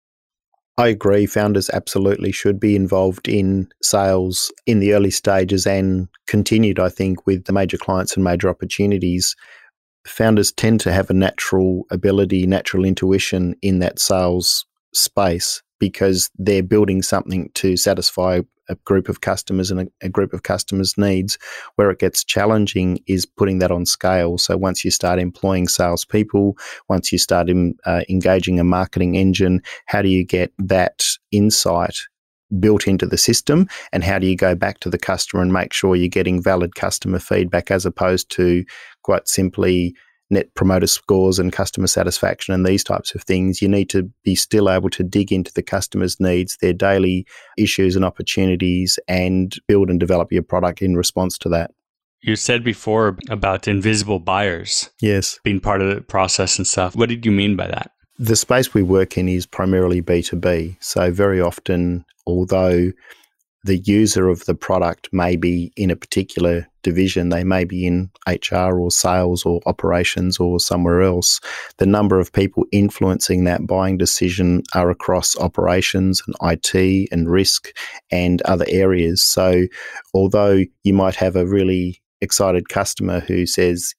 I 0.77 0.89
agree. 0.89 1.27
Founders 1.27 1.71
absolutely 1.71 2.31
should 2.31 2.61
be 2.61 2.77
involved 2.77 3.29
in 3.29 3.69
sales 3.83 4.53
in 4.67 4.79
the 4.79 4.95
early 4.95 5.11
stages 5.11 5.67
and 5.67 6.09
continued, 6.27 6.79
I 6.79 6.89
think, 6.89 7.27
with 7.27 7.45
the 7.45 7.53
major 7.53 7.79
clients 7.79 8.15
and 8.15 8.23
major 8.23 8.49
opportunities. 8.49 9.35
founders 10.07 10.53
tend 10.53 10.81
to 10.81 10.93
have 10.93 11.11
a 11.11 11.15
natural 11.15 11.85
ability, 11.91 12.47
natural 12.47 12.85
intuition 12.85 13.55
in 13.61 13.81
that 13.81 13.99
sales 13.99 14.65
space 14.95 15.63
because 15.79 16.31
they're 16.39 16.63
building 16.63 17.03
something 17.03 17.51
to 17.55 17.77
satisfy 17.77 18.41
a 18.69 18.75
group 18.85 19.09
of 19.09 19.21
customers 19.21 19.71
and 19.71 19.81
a, 19.81 19.87
a, 20.03 20.09
group 20.09 20.33
of 20.33 20.43
customers' 20.43 20.99
needs. 20.99 21.39
Where 21.77 21.91
it 21.91 21.99
gets 21.99 22.23
challenging 22.23 23.03
is 23.07 23.25
putting 23.25 23.61
that 23.61 23.71
on 23.71 23.87
scale. 23.87 24.39
So 24.39 24.57
once 24.57 24.85
you 24.85 24.91
start 24.91 25.19
employing 25.19 25.69
salespeople, 25.69 26.59
once 26.89 27.11
you 27.11 27.19
start 27.19 27.49
in, 27.49 27.77
uh, 27.87 28.03
engaging 28.09 28.61
a 28.61 28.65
marketing 28.65 29.15
engine, 29.17 29.63
how 29.87 30.03
do 30.03 30.09
you 30.09 30.25
get 30.25 30.53
that 30.59 31.03
insight 31.33 31.97
built 32.61 32.87
into 32.87 33.07
the 33.07 33.19
system 33.19 33.69
and 33.93 34.03
how 34.03 34.19
do 34.19 34.27
you 34.27 34.37
go 34.37 34.55
back 34.55 34.81
to 34.81 34.89
the 34.89 34.99
customer 34.99 35.43
and 35.43 35.53
make 35.53 35.73
sure 35.73 35.95
you're 35.95 36.09
getting 36.09 36.43
valid 36.43 36.75
customer 36.75 37.19
feedback 37.19 37.71
as 37.71 37.85
opposed 37.85 38.31
to 38.31 38.65
quite 39.03 39.29
simply 39.29 39.95
net 40.31 40.55
promoter 40.55 40.87
scores 40.87 41.39
and 41.39 41.53
customer 41.53 41.87
satisfaction 41.87 42.55
and 42.55 42.67
these 42.67 42.85
types 42.85 43.15
of 43.15 43.23
things, 43.23 43.63
you 43.63 43.69
need 43.69 43.89
to 43.91 44.11
be 44.25 44.35
still 44.35 44.71
able 44.71 44.91
to 44.91 45.03
dig 45.03 45.33
into 45.33 45.53
the 45.53 45.63
customer's 45.63 46.21
needs, 46.21 46.57
their 46.61 46.73
daily 46.73 47.27
issues 47.57 47.97
and 47.97 48.05
opportunities, 48.05 48.99
and 49.09 49.57
build 49.67 49.91
and 49.91 50.01
develop 50.01 50.31
your 50.33 50.43
product 50.43 50.83
in 50.83 50.97
response 50.97 51.39
to 51.39 51.49
that. 51.49 51.73
You 52.21 52.37
said 52.37 52.65
before 52.65 53.17
about 53.31 53.69
invisible 53.69 54.19
buyers. 54.19 54.91
Yes. 55.01 55.39
Being 55.45 55.61
part 55.61 55.81
of 55.81 55.95
the 55.95 56.01
process 56.01 56.59
and 56.59 56.67
stuff. 56.67 56.97
What 56.97 57.09
did 57.09 57.25
you 57.25 57.31
mean 57.31 57.55
by 57.57 57.69
that? 57.69 57.93
The 58.19 58.35
space 58.35 58.75
we 58.75 58.83
work 58.83 59.17
in 59.17 59.29
is 59.29 59.47
primarily 59.47 60.03
B2B. 60.03 60.79
So, 60.81 61.13
very 61.13 61.41
often, 61.41 62.05
although 62.27 62.91
the 63.65 63.79
user 63.79 64.29
of 64.29 64.45
the 64.45 64.55
product 64.55 65.09
may 65.13 65.37
be 65.37 65.73
in 65.77 65.91
a 65.91 65.97
particular 65.97 66.67
division, 66.83 67.29
they 67.29 67.45
may 67.45 67.65
be 67.65 67.87
in 67.87 68.11
HR 68.27 68.79
or 68.79 68.91
sales 68.91 69.45
or 69.45 69.61
operations 69.67 70.39
or 70.39 70.61
somewhere 70.61 71.03
else. 71.03 71.41
The 71.79 71.87
number 71.87 72.21
of 72.21 72.33
people 72.33 72.65
influencing 72.73 73.45
that 73.45 73.67
buying 73.67 73.99
decision 73.99 74.63
are 74.75 74.91
across 74.91 75.37
operations 75.37 76.23
and 76.27 76.37
IT 76.43 77.09
and 77.11 77.31
risk 77.31 77.69
and 78.11 78.41
other 78.43 78.67
areas. 78.69 79.23
So, 79.23 79.67
although 80.15 80.63
you 80.85 80.95
might 80.95 81.17
have 81.17 81.37
a 81.37 81.47
really 81.47 82.01
excited 82.21 82.69
customer 82.69 83.21
who 83.21 83.47
says, 83.47 83.95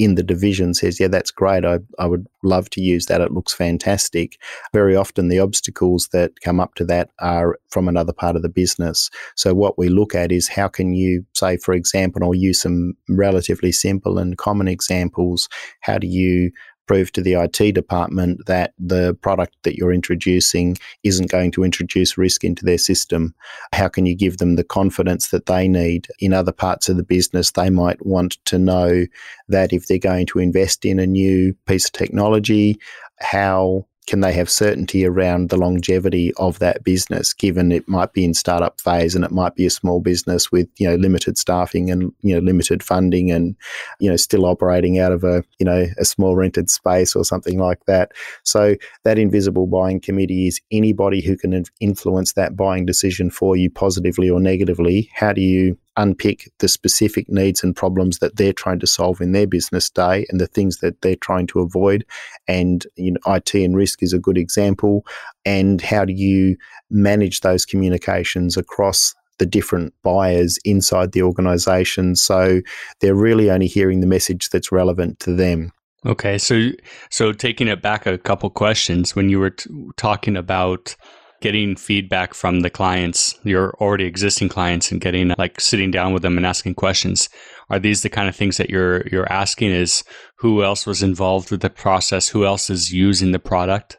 in 0.00 0.14
the 0.14 0.22
division 0.22 0.72
says, 0.72 0.98
Yeah, 0.98 1.08
that's 1.08 1.30
great. 1.30 1.62
I, 1.62 1.78
I 1.98 2.06
would 2.06 2.26
love 2.42 2.70
to 2.70 2.80
use 2.80 3.04
that. 3.06 3.20
It 3.20 3.32
looks 3.32 3.52
fantastic. 3.52 4.38
Very 4.72 4.96
often, 4.96 5.28
the 5.28 5.40
obstacles 5.40 6.08
that 6.12 6.40
come 6.42 6.58
up 6.58 6.74
to 6.76 6.84
that 6.86 7.10
are 7.18 7.58
from 7.68 7.86
another 7.86 8.14
part 8.14 8.34
of 8.34 8.40
the 8.40 8.48
business. 8.48 9.10
So, 9.36 9.52
what 9.52 9.76
we 9.76 9.90
look 9.90 10.14
at 10.14 10.32
is 10.32 10.48
how 10.48 10.68
can 10.68 10.94
you, 10.94 11.26
say, 11.34 11.58
for 11.58 11.74
example, 11.74 12.22
and 12.22 12.24
I'll 12.24 12.34
use 12.34 12.62
some 12.62 12.94
relatively 13.10 13.72
simple 13.72 14.18
and 14.18 14.38
common 14.38 14.68
examples. 14.68 15.50
How 15.80 15.98
do 15.98 16.06
you 16.06 16.50
prove 16.90 17.12
to 17.12 17.22
the 17.22 17.34
IT 17.34 17.72
department 17.72 18.44
that 18.46 18.74
the 18.76 19.14
product 19.22 19.54
that 19.62 19.76
you're 19.76 19.92
introducing 19.92 20.76
isn't 21.04 21.30
going 21.30 21.52
to 21.52 21.62
introduce 21.62 22.18
risk 22.18 22.42
into 22.42 22.64
their 22.64 22.78
system? 22.78 23.32
How 23.72 23.86
can 23.86 24.06
you 24.06 24.16
give 24.16 24.38
them 24.38 24.56
the 24.56 24.64
confidence 24.64 25.28
that 25.28 25.46
they 25.46 25.68
need? 25.68 26.08
In 26.18 26.32
other 26.32 26.50
parts 26.50 26.88
of 26.88 26.96
the 26.96 27.04
business, 27.04 27.52
they 27.52 27.70
might 27.70 28.04
want 28.04 28.44
to 28.46 28.58
know 28.58 29.06
that 29.46 29.72
if 29.72 29.86
they're 29.86 29.98
going 29.98 30.26
to 30.26 30.40
invest 30.40 30.84
in 30.84 30.98
a 30.98 31.06
new 31.06 31.54
piece 31.64 31.86
of 31.86 31.92
technology, 31.92 32.76
how 33.20 33.86
can 34.10 34.22
they 34.22 34.32
have 34.32 34.50
certainty 34.50 35.06
around 35.06 35.50
the 35.50 35.56
longevity 35.56 36.34
of 36.34 36.58
that 36.58 36.82
business 36.82 37.32
given 37.32 37.70
it 37.70 37.86
might 37.86 38.12
be 38.12 38.24
in 38.24 38.34
startup 38.34 38.80
phase 38.80 39.14
and 39.14 39.24
it 39.24 39.30
might 39.30 39.54
be 39.54 39.64
a 39.64 39.70
small 39.70 40.00
business 40.00 40.50
with 40.50 40.68
you 40.78 40.88
know 40.88 40.96
limited 40.96 41.38
staffing 41.38 41.92
and 41.92 42.12
you 42.22 42.34
know 42.34 42.40
limited 42.40 42.82
funding 42.82 43.30
and 43.30 43.54
you 44.00 44.10
know 44.10 44.16
still 44.16 44.46
operating 44.46 44.98
out 44.98 45.12
of 45.12 45.22
a 45.22 45.44
you 45.60 45.64
know 45.64 45.86
a 45.96 46.04
small 46.04 46.34
rented 46.34 46.68
space 46.68 47.14
or 47.14 47.24
something 47.24 47.56
like 47.56 47.84
that. 47.86 48.10
So 48.42 48.74
that 49.04 49.16
invisible 49.16 49.68
buying 49.68 50.00
committee 50.00 50.48
is 50.48 50.60
anybody 50.72 51.22
who 51.22 51.36
can 51.36 51.62
influence 51.78 52.32
that 52.32 52.56
buying 52.56 52.86
decision 52.86 53.30
for 53.30 53.56
you 53.56 53.70
positively 53.70 54.28
or 54.28 54.40
negatively. 54.40 55.08
How 55.14 55.32
do 55.32 55.40
you 55.40 55.78
unpick 56.00 56.50
the 56.58 56.68
specific 56.68 57.28
needs 57.28 57.62
and 57.62 57.76
problems 57.76 58.18
that 58.18 58.36
they're 58.36 58.52
trying 58.52 58.80
to 58.80 58.86
solve 58.86 59.20
in 59.20 59.32
their 59.32 59.46
business 59.46 59.90
day 59.90 60.26
and 60.28 60.40
the 60.40 60.46
things 60.46 60.78
that 60.78 61.00
they're 61.02 61.16
trying 61.16 61.46
to 61.48 61.60
avoid. 61.60 62.04
And 62.48 62.86
you 62.96 63.12
know, 63.12 63.34
IT 63.34 63.54
and 63.54 63.76
risk 63.76 64.02
is 64.02 64.12
a 64.12 64.18
good 64.18 64.38
example. 64.38 65.04
And 65.44 65.80
how 65.80 66.04
do 66.04 66.12
you 66.12 66.56
manage 66.90 67.40
those 67.40 67.64
communications 67.64 68.56
across 68.56 69.14
the 69.38 69.46
different 69.46 69.94
buyers 70.02 70.58
inside 70.66 71.12
the 71.12 71.22
organization 71.22 72.14
so 72.14 72.60
they're 73.00 73.14
really 73.14 73.50
only 73.50 73.66
hearing 73.66 74.00
the 74.00 74.06
message 74.06 74.50
that's 74.50 74.70
relevant 74.70 75.18
to 75.18 75.34
them. 75.34 75.72
Okay, 76.06 76.38
so 76.38 76.70
so 77.10 77.32
taking 77.32 77.66
it 77.66 77.82
back 77.82 78.06
a 78.06 78.18
couple 78.18 78.48
questions 78.50 79.16
when 79.16 79.28
you 79.28 79.38
were 79.38 79.50
t- 79.50 79.70
talking 79.96 80.36
about 80.36 80.94
getting 81.40 81.74
feedback 81.76 82.34
from 82.34 82.60
the 82.60 82.70
clients, 82.70 83.34
your 83.44 83.74
already 83.80 84.04
existing 84.04 84.48
clients, 84.48 84.90
and 84.90 85.00
getting 85.00 85.32
like 85.38 85.60
sitting 85.60 85.90
down 85.90 86.12
with 86.12 86.22
them 86.22 86.36
and 86.36 86.46
asking 86.46 86.74
questions. 86.74 87.28
Are 87.70 87.78
these 87.78 88.02
the 88.02 88.08
kind 88.08 88.28
of 88.28 88.36
things 88.36 88.56
that 88.56 88.70
you're 88.70 89.06
you're 89.08 89.30
asking? 89.32 89.70
Is 89.70 90.04
who 90.36 90.62
else 90.62 90.86
was 90.86 91.02
involved 91.02 91.50
with 91.50 91.62
the 91.62 91.70
process? 91.70 92.28
Who 92.28 92.44
else 92.44 92.70
is 92.70 92.92
using 92.92 93.32
the 93.32 93.38
product? 93.38 93.98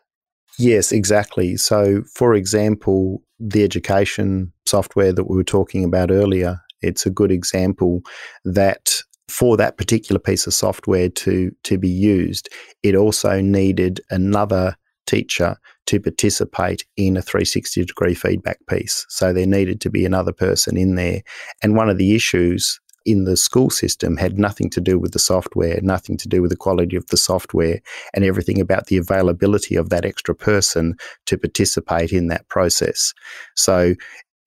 Yes, 0.58 0.91
exactly. 0.91 1.58
So, 1.58 2.04
for 2.13 2.36
example, 2.36 3.23
the 3.39 3.63
education 3.63 4.51
software 4.65 5.13
that 5.13 5.23
we 5.23 5.36
were 5.36 5.43
talking 5.43 5.84
about 5.84 6.12
earlier, 6.12 6.60
it's 6.82 7.06
a 7.06 7.10
good 7.10 7.32
example 7.32 8.01
that 8.45 9.01
for 9.27 9.56
that 9.58 9.77
particular 9.77 10.19
piece 10.19 10.45
of 10.45 10.54
software 10.54 11.10
to 11.10 11.51
to 11.63 11.77
be 11.77 11.89
used, 11.89 12.49
it 12.84 12.95
also 12.95 13.41
needed 13.41 14.01
another 14.10 14.75
teacher 15.08 15.58
to 15.88 16.00
participate 16.00 16.86
in 16.98 17.17
a 17.17 17.22
360 17.22 17.86
degree 17.86 18.13
feedback 18.13 18.60
piece. 18.67 19.06
So 19.10 19.34
there 19.34 19.46
needed 19.46 19.82
to 19.82 19.89
be 19.89 20.06
another 20.06 20.32
person 20.32 20.78
in 20.78 20.96
there. 20.96 21.22
And 21.62 21.76
one 21.76 21.89
of 21.89 21.98
the 21.98 22.15
issues 22.15 22.80
in 23.06 23.24
the 23.24 23.36
school 23.36 23.70
system 23.70 24.15
had 24.15 24.38
nothing 24.38 24.70
to 24.70 24.82
do 24.82 25.00
with 25.00 25.12
the 25.12 25.20
software, 25.20 25.80
nothing 25.82 26.17
to 26.17 26.28
do 26.28 26.41
with 26.41 26.52
the 26.52 26.58
quality 26.58 26.96
of 26.96 27.08
the 27.08 27.17
software, 27.17 27.82
and 28.13 28.24
everything 28.24 28.60
about 28.60 28.88
the 28.88 28.98
availability 28.98 29.76
of 29.76 29.89
that 29.89 30.06
extra 30.06 30.36
person 30.36 30.96
to 31.26 31.38
participate 31.38 32.12
in 32.12 32.28
that 32.28 32.48
process. 32.48 33.13
So 33.56 33.96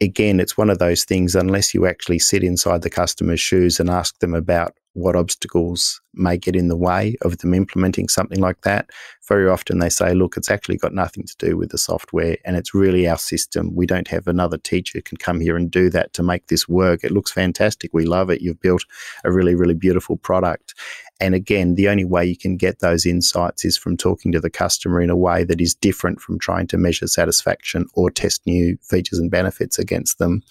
again, 0.01 0.39
it's 0.39 0.57
one 0.57 0.71
of 0.71 0.79
those 0.79 1.05
things, 1.05 1.35
unless 1.35 1.75
you 1.75 1.87
actually 1.87 2.21
sit 2.21 2.45
inside 2.45 2.83
the 2.83 2.91
customer's 2.91 3.41
shoes 3.41 3.81
and 3.81 3.91
ask 3.91 4.19
them 4.21 4.35
about 4.35 4.75
what 4.95 5.17
obstacles 5.17 6.01
may 6.15 6.37
get 6.37 6.57
in 6.57 6.69
the 6.69 6.77
way 6.77 7.17
of 7.23 7.39
them 7.39 7.53
implementing 7.53 8.09
something 8.09 8.41
like 8.41 8.61
that. 8.63 8.91
Very 9.29 9.49
often 9.49 9.79
they 9.79 9.89
say, 9.89 10.15
look, 10.15 10.37
it's 10.37 10.51
actually 10.51 10.77
got 10.77 10.95
nothing 10.95 11.25
to 11.25 11.35
do 11.39 11.57
with 11.57 11.71
the 11.71 11.79
software 11.79 12.37
and 12.45 12.57
it's 12.57 12.75
really 12.75 13.09
our 13.09 13.19
system. 13.19 13.75
We 13.75 13.87
don't 13.87 14.09
have 14.09 14.29
another 14.29 14.57
teacher 14.57 15.01
can 15.01 15.17
come 15.17 15.41
here 15.41 15.57
and 15.57 15.71
do 15.71 15.91
that 15.91 16.13
to 16.15 16.23
make 16.23 16.47
this 16.47 16.69
work. 16.69 17.03
It 17.03 17.11
looks 17.11 17.33
fantastic. 17.33 17.93
We 17.93 18.05
love 18.05 18.31
it. 18.31 18.41
You've 18.41 18.61
built 18.61 18.85
a 19.25 19.33
really, 19.33 19.55
really 19.55 19.75
beautiful 19.75 20.17
product. 20.17 20.75
And 21.21 21.35
again, 21.35 21.75
the 21.75 21.89
only 21.89 22.05
way 22.05 22.25
you 22.25 22.37
can 22.37 22.57
get 22.57 22.81
those 22.81 23.07
insights 23.07 23.65
is 23.65 23.77
from 23.77 23.97
talking 23.97 24.33
to 24.33 24.41
the 24.41 24.51
customer 24.51 25.01
in 25.01 25.11
a 25.11 25.17
way 25.17 25.45
that 25.45 25.61
is 25.61 25.75
different 25.75 26.21
from 26.21 26.39
trying 26.39 26.67
to 26.69 26.79
measure 26.79 27.07
satisfaction 27.07 27.87
or 27.95 28.11
test 28.11 28.43
new 28.47 28.77
features 28.83 29.19
and 29.19 29.31
benefits 29.31 29.79
against 29.79 30.19
them. 30.19 30.43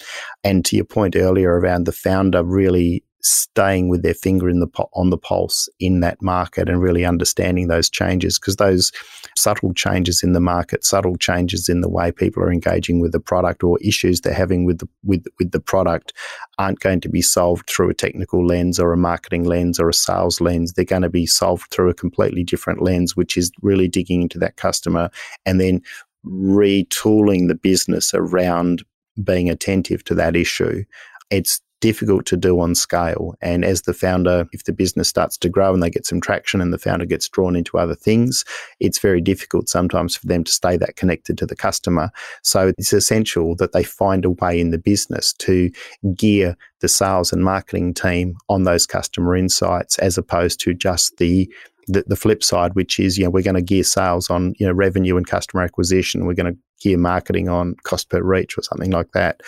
And 0.44 0.66
to 0.66 0.76
your 0.76 0.86
point 0.86 1.16
earlier 1.16 1.60
around 1.60 1.86
the 1.86 1.92
founder 1.92 2.44
really 2.44 3.04
staying 3.24 3.88
with 3.88 4.04
their 4.04 4.14
finger 4.14 4.50
in 4.50 4.60
the 4.60 4.68
on 4.94 5.10
the 5.10 5.18
pulse 5.18 5.70
in 5.80 6.02
that 6.02 6.22
market 6.22 6.68
and 6.68 6.82
really 6.82 7.06
understanding 7.06 7.68
those 7.68 7.90
changes 7.90 8.38
because 8.38 8.58
those 8.58 8.92
subtle 9.38 9.74
changes 9.74 10.22
in 10.24 10.34
the 10.34 10.40
market, 10.40 10.84
subtle 10.84 11.16
changes 11.16 11.70
in 11.70 11.82
the 11.82 11.90
way 11.90 12.12
people 12.12 12.44
are 12.44 12.52
engaging 12.52 13.00
with 13.00 13.12
the 13.14 13.20
product 13.20 13.64
or 13.64 13.80
issues 13.82 14.22
they're 14.22 14.34
having 14.34 14.66
with 14.66 14.80
the 14.80 14.88
with 15.04 15.26
with 15.40 15.52
the 15.52 15.60
product 15.60 16.14
aren't 16.58 16.80
going 16.80 17.00
to 17.00 17.10
be 17.10 17.22
solved 17.22 17.70
through 17.70 17.90
a 17.90 17.94
technical 17.94 18.46
lens 18.46 18.80
or 18.80 18.92
a 18.92 18.98
marketing 18.98 19.46
lens 19.46 19.80
or 19.80 19.90
a 19.90 19.94
sales 19.94 20.42
lens. 20.42 20.74
They're 20.74 20.86
going 20.86 21.02
to 21.04 21.10
be 21.10 21.26
solved 21.26 21.72
through 21.72 21.90
a 21.90 21.96
completely 21.96 22.44
different 22.44 22.82
lens, 22.82 23.16
which 23.16 23.38
is 23.38 23.52
really 23.62 23.88
digging 23.88 24.24
into 24.24 24.40
that 24.40 24.58
customer 24.58 25.10
and 25.46 25.62
then 25.62 25.82
retooling 26.26 27.48
the 27.48 27.56
business 27.56 28.14
around 28.14 28.84
being 29.24 29.50
attentive 29.50 30.04
to 30.06 30.16
that 30.16 30.36
issue. 30.36 30.84
It's 31.30 31.62
difficult 31.84 32.26
to 32.26 32.38
do 32.38 32.62
on 32.62 32.74
scale. 32.74 33.36
And 33.42 33.66
as 33.66 33.82
the 33.82 33.94
founder, 33.94 34.48
if 34.54 34.64
the 34.64 34.72
business 34.72 35.10
starts 35.10 35.38
to 35.40 35.50
grow 35.50 35.74
and 35.74 35.84
they 35.84 35.90
get 35.90 36.06
some 36.06 36.22
traction 36.22 36.62
and 36.62 36.72
the 36.72 36.78
founder 36.78 37.06
gets 37.06 37.28
drawn 37.28 37.58
into 37.58 37.78
other 37.78 37.94
things, 37.94 38.46
it's 38.80 39.00
very 39.00 39.20
difficult 39.20 39.68
sometimes 39.68 40.16
for 40.16 40.26
them 40.28 40.46
to 40.46 40.52
stay 40.54 40.78
that 40.78 40.96
connected 40.96 41.38
to 41.38 41.46
the 41.46 41.58
customer. 41.58 42.10
So 42.42 42.72
it's 42.78 42.94
essential 42.94 43.54
that 43.58 43.74
they 43.74 43.84
find 43.84 44.24
a 44.24 44.30
way 44.30 44.62
in 44.62 44.70
the 44.70 44.78
business 44.78 45.34
to 45.40 45.70
gear 46.16 46.56
the 46.80 46.88
sales 46.88 47.34
and 47.34 47.44
marketing 47.44 47.94
team 47.94 48.38
on 48.48 48.64
those 48.64 48.86
customer 48.86 49.36
insights 49.36 50.00
as 50.00 50.18
opposed 50.18 50.62
to 50.62 50.74
just 50.74 51.18
the 51.18 51.54
the, 51.88 52.06
the 52.08 52.16
flip 52.16 52.42
side, 52.46 52.76
which 52.76 52.98
is, 52.98 53.18
you 53.18 53.26
know, 53.26 53.30
we're 53.30 53.44
going 53.44 53.56
to 53.56 53.62
gear 53.62 53.84
sales 53.84 54.30
on, 54.30 54.54
you 54.58 54.66
know, 54.66 54.72
revenue 54.72 55.18
and 55.18 55.28
customer 55.28 55.64
acquisition. 55.64 56.26
We're 56.26 56.34
going 56.34 56.54
to 56.54 56.60
gear 56.80 56.98
marketing 56.98 57.50
on 57.50 57.76
cost 57.84 58.10
per 58.10 58.24
reach 58.24 58.58
or 58.58 58.62
something 58.62 58.92
like 58.92 59.12
that 59.12 59.42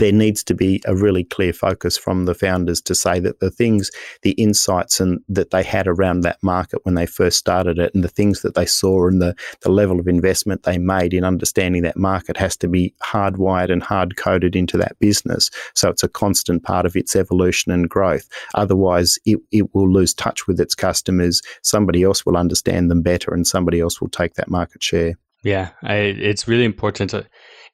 there 0.00 0.12
needs 0.12 0.44
to 0.44 0.54
be 0.54 0.82
a 0.84 0.94
really 0.94 1.24
clear 1.24 1.52
focus 1.52 1.96
from 1.96 2.26
the 2.26 2.34
founders 2.34 2.82
to 2.82 2.94
say 2.94 3.18
that 3.20 3.40
the 3.40 3.50
things, 3.50 3.90
the 4.22 4.32
insights 4.32 5.00
and 5.00 5.20
that 5.28 5.50
they 5.50 5.62
had 5.62 5.88
around 5.88 6.20
that 6.20 6.42
market 6.42 6.80
when 6.84 6.94
they 6.94 7.06
first 7.06 7.38
started 7.38 7.78
it 7.78 7.94
and 7.94 8.04
the 8.04 8.08
things 8.08 8.42
that 8.42 8.54
they 8.54 8.66
saw 8.66 9.06
and 9.06 9.22
the, 9.22 9.34
the 9.62 9.70
level 9.70 9.98
of 9.98 10.06
investment 10.06 10.64
they 10.64 10.76
made 10.76 11.14
in 11.14 11.24
understanding 11.24 11.82
that 11.82 11.96
market 11.96 12.36
has 12.36 12.56
to 12.56 12.68
be 12.68 12.94
hardwired 13.02 13.72
and 13.72 13.82
hard 13.82 14.16
coded 14.16 14.54
into 14.54 14.76
that 14.76 14.98
business. 14.98 15.50
So 15.74 15.88
it's 15.88 16.02
a 16.02 16.08
constant 16.08 16.62
part 16.62 16.84
of 16.84 16.94
its 16.94 17.16
evolution 17.16 17.72
and 17.72 17.88
growth. 17.88 18.28
Otherwise, 18.54 19.18
it, 19.24 19.38
it 19.50 19.74
will 19.74 19.90
lose 19.90 20.12
touch 20.12 20.46
with 20.46 20.60
its 20.60 20.74
customers. 20.74 21.40
Somebody 21.62 22.02
else 22.02 22.26
will 22.26 22.36
understand 22.36 22.90
them 22.90 23.00
better 23.02 23.32
and 23.32 23.46
somebody 23.46 23.80
else 23.80 24.00
will 24.00 24.10
take 24.10 24.34
that 24.34 24.50
market 24.50 24.82
share. 24.82 25.14
Yeah, 25.42 25.70
I, 25.82 25.94
it's 25.96 26.48
really 26.48 26.64
important 26.64 27.10
to 27.10 27.26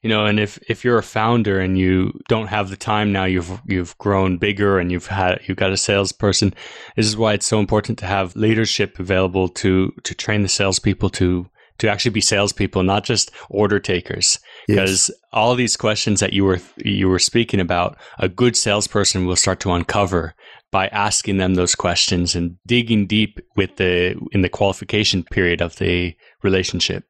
you 0.03 0.09
know 0.09 0.25
and 0.25 0.39
if 0.39 0.59
if 0.69 0.83
you're 0.83 0.99
a 0.99 1.03
founder 1.03 1.59
and 1.59 1.77
you 1.79 2.19
don't 2.27 2.47
have 2.47 2.69
the 2.69 2.77
time 2.77 3.11
now 3.11 3.23
you've 3.23 3.59
you've 3.65 3.97
grown 3.97 4.37
bigger 4.37 4.77
and 4.77 4.91
you've 4.91 5.07
had 5.07 5.39
you've 5.47 5.57
got 5.57 5.71
a 5.71 5.77
salesperson 5.77 6.53
this 6.95 7.07
is 7.07 7.17
why 7.17 7.33
it's 7.33 7.47
so 7.47 7.59
important 7.59 7.97
to 7.97 8.05
have 8.05 8.35
leadership 8.35 8.99
available 8.99 9.49
to 9.49 9.91
to 10.03 10.13
train 10.13 10.43
the 10.43 10.49
salespeople 10.49 11.09
to 11.09 11.49
to 11.79 11.89
actually 11.89 12.11
be 12.11 12.21
salespeople 12.21 12.83
not 12.83 13.03
just 13.03 13.31
order 13.49 13.79
takers 13.79 14.37
because 14.67 15.09
yes. 15.09 15.19
all 15.31 15.55
these 15.55 15.75
questions 15.75 16.19
that 16.19 16.33
you 16.33 16.43
were 16.43 16.59
you 16.77 17.09
were 17.09 17.19
speaking 17.19 17.59
about 17.59 17.97
a 18.19 18.29
good 18.29 18.55
salesperson 18.55 19.25
will 19.25 19.35
start 19.35 19.59
to 19.59 19.71
uncover 19.71 20.35
by 20.69 20.87
asking 20.87 21.37
them 21.37 21.53
those 21.53 21.75
questions 21.75 22.35
and 22.35 22.57
digging 22.65 23.07
deep 23.07 23.39
with 23.55 23.75
the 23.77 24.15
in 24.31 24.41
the 24.41 24.49
qualification 24.49 25.23
period 25.23 25.61
of 25.61 25.77
the 25.77 26.15
relationship 26.41 27.05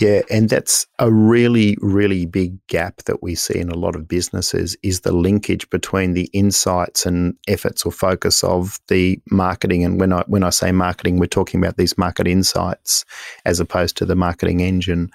yeah, 0.00 0.22
and 0.30 0.48
that's 0.48 0.86
a 0.98 1.12
really, 1.12 1.76
really 1.80 2.24
big 2.24 2.66
gap 2.66 3.02
that 3.04 3.22
we 3.22 3.34
see 3.34 3.58
in 3.58 3.68
a 3.68 3.76
lot 3.76 3.94
of 3.94 4.08
businesses 4.08 4.74
is 4.82 5.00
the 5.00 5.12
linkage 5.12 5.68
between 5.68 6.14
the 6.14 6.30
insights 6.32 7.04
and 7.04 7.36
efforts 7.46 7.84
or 7.84 7.92
focus 7.92 8.42
of 8.42 8.80
the 8.88 9.20
marketing. 9.30 9.84
And 9.84 10.00
when 10.00 10.12
I 10.14 10.24
when 10.28 10.44
I 10.44 10.50
say 10.50 10.72
marketing, 10.72 11.18
we're 11.18 11.26
talking 11.26 11.62
about 11.62 11.76
these 11.76 11.98
market 11.98 12.26
insights 12.26 13.04
as 13.44 13.60
opposed 13.60 13.98
to 13.98 14.06
the 14.06 14.16
marketing 14.16 14.60
engine. 14.60 15.10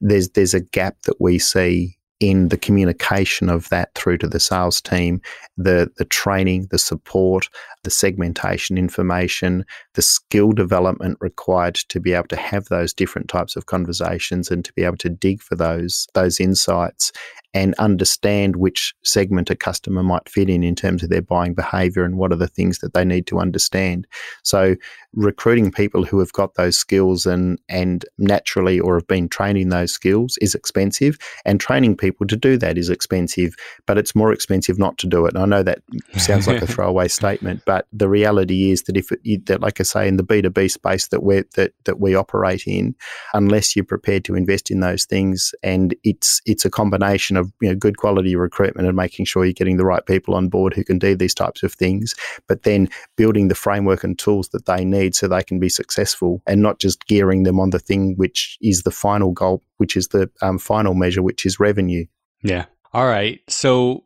There's 0.00 0.30
there's 0.30 0.54
a 0.54 0.60
gap 0.60 1.02
that 1.02 1.20
we 1.20 1.38
see 1.38 1.98
in 2.20 2.48
the 2.48 2.56
communication 2.56 3.48
of 3.48 3.68
that 3.70 3.92
through 3.94 4.18
to 4.18 4.28
the 4.28 4.38
sales 4.38 4.80
team, 4.80 5.20
the 5.56 5.90
the 5.96 6.04
training, 6.04 6.68
the 6.70 6.78
support, 6.78 7.48
the 7.82 7.90
segmentation 7.90 8.78
information, 8.78 9.64
the 9.94 10.02
skill 10.02 10.52
development 10.52 11.18
required 11.20 11.74
to 11.74 12.00
be 12.00 12.12
able 12.12 12.28
to 12.28 12.36
have 12.36 12.66
those 12.66 12.94
different 12.94 13.28
types 13.28 13.56
of 13.56 13.66
conversations 13.66 14.50
and 14.50 14.64
to 14.64 14.72
be 14.74 14.84
able 14.84 14.96
to 14.96 15.08
dig 15.08 15.42
for 15.42 15.56
those 15.56 16.06
those 16.14 16.38
insights 16.38 17.12
and 17.54 17.74
understand 17.78 18.56
which 18.56 18.94
segment 19.02 19.50
a 19.50 19.56
customer 19.56 20.02
might 20.02 20.28
fit 20.28 20.48
in 20.48 20.62
in 20.62 20.74
terms 20.74 21.02
of 21.02 21.10
their 21.10 21.22
buying 21.22 21.54
behavior 21.54 22.04
and 22.04 22.16
what 22.16 22.32
are 22.32 22.36
the 22.36 22.46
things 22.46 22.78
that 22.78 22.94
they 22.94 23.04
need 23.04 23.26
to 23.26 23.38
understand. 23.38 24.06
So 24.42 24.76
recruiting 25.14 25.70
people 25.70 26.04
who 26.04 26.18
have 26.18 26.32
got 26.32 26.54
those 26.54 26.78
skills 26.78 27.26
and 27.26 27.58
and 27.68 28.04
naturally 28.18 28.80
or 28.80 28.94
have 28.94 29.06
been 29.06 29.28
trained 29.28 29.58
in 29.58 29.68
those 29.68 29.92
skills 29.92 30.38
is 30.40 30.54
expensive 30.54 31.18
and 31.44 31.60
training 31.60 31.96
people 31.96 32.26
to 32.26 32.36
do 32.36 32.56
that 32.56 32.78
is 32.78 32.88
expensive 32.88 33.54
but 33.86 33.98
it's 33.98 34.14
more 34.14 34.32
expensive 34.32 34.78
not 34.78 34.96
to 34.96 35.06
do 35.06 35.26
it 35.26 35.34
and 35.34 35.42
I 35.42 35.46
know 35.46 35.62
that 35.62 35.82
sounds 36.16 36.48
like 36.48 36.62
a 36.62 36.66
throwaway 36.72 37.08
statement 37.08 37.62
but 37.66 37.86
the 37.92 38.08
reality 38.08 38.70
is 38.70 38.84
that 38.84 38.96
if 38.96 39.12
it, 39.12 39.46
that 39.46 39.60
like 39.60 39.80
I 39.80 39.82
say 39.82 40.08
in 40.08 40.16
the 40.16 40.24
B2B 40.24 40.70
space 40.70 41.08
that 41.08 41.22
we 41.22 41.42
that 41.56 41.72
that 41.84 42.00
we 42.00 42.14
operate 42.14 42.66
in 42.66 42.94
unless 43.34 43.76
you're 43.76 43.84
prepared 43.84 44.24
to 44.24 44.34
invest 44.34 44.70
in 44.70 44.80
those 44.80 45.04
things 45.04 45.54
and 45.62 45.94
it's 46.04 46.40
it's 46.46 46.64
a 46.64 46.70
combination 46.70 47.36
of 47.36 47.41
you 47.60 47.68
know 47.68 47.74
good 47.74 47.96
quality 47.96 48.34
recruitment 48.34 48.88
and 48.88 48.96
making 48.96 49.24
sure 49.24 49.44
you're 49.44 49.52
getting 49.52 49.76
the 49.76 49.84
right 49.84 50.06
people 50.06 50.34
on 50.34 50.48
board 50.48 50.74
who 50.74 50.84
can 50.84 50.98
do 50.98 51.14
these 51.14 51.34
types 51.34 51.62
of 51.62 51.72
things 51.72 52.14
but 52.48 52.62
then 52.62 52.88
building 53.16 53.48
the 53.48 53.54
framework 53.54 54.02
and 54.02 54.18
tools 54.18 54.48
that 54.48 54.66
they 54.66 54.84
need 54.84 55.02
need 55.02 55.14
so 55.14 55.28
they 55.28 55.42
can 55.42 55.58
be 55.58 55.68
successful 55.68 56.42
and 56.46 56.62
not 56.62 56.78
just 56.78 57.06
gearing 57.06 57.42
them 57.42 57.60
on 57.60 57.70
the 57.70 57.78
thing 57.78 58.14
which 58.16 58.56
is 58.60 58.82
the 58.82 58.90
final 58.90 59.32
goal, 59.32 59.62
which 59.76 59.96
is 59.96 60.08
the 60.08 60.30
um, 60.40 60.58
final 60.58 60.94
measure, 60.94 61.22
which 61.22 61.44
is 61.44 61.60
revenue. 61.60 62.04
Yeah. 62.42 62.66
All 62.92 63.06
right. 63.06 63.40
So 63.48 64.04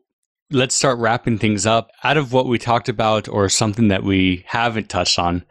let's 0.51 0.75
start 0.75 0.99
wrapping 0.99 1.39
things 1.39 1.67
up. 1.67 1.91
Out 2.05 2.17
of 2.17 2.33
what 2.33 2.47
we 2.47 2.59
talked 2.59 2.89
about 2.89 3.29
or 3.29 3.49
something 3.49 3.89
that 3.89 4.03
we 4.03 4.45
haven't 4.47 4.89
touched 4.89 5.19
on, 5.19 5.45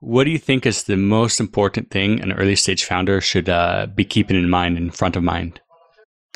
what 0.00 0.24
do 0.24 0.30
you 0.30 0.38
think 0.38 0.66
is 0.66 0.84
the 0.84 0.96
most 0.96 1.40
important 1.40 1.90
thing 1.90 2.20
an 2.20 2.32
early 2.32 2.56
stage 2.56 2.84
founder 2.84 3.20
should 3.20 3.48
uh, 3.48 3.86
be 3.86 4.04
keeping 4.04 4.36
in 4.36 4.50
mind 4.50 4.76
in 4.76 4.90
front 4.90 5.16
of 5.16 5.22
mind? 5.22 5.60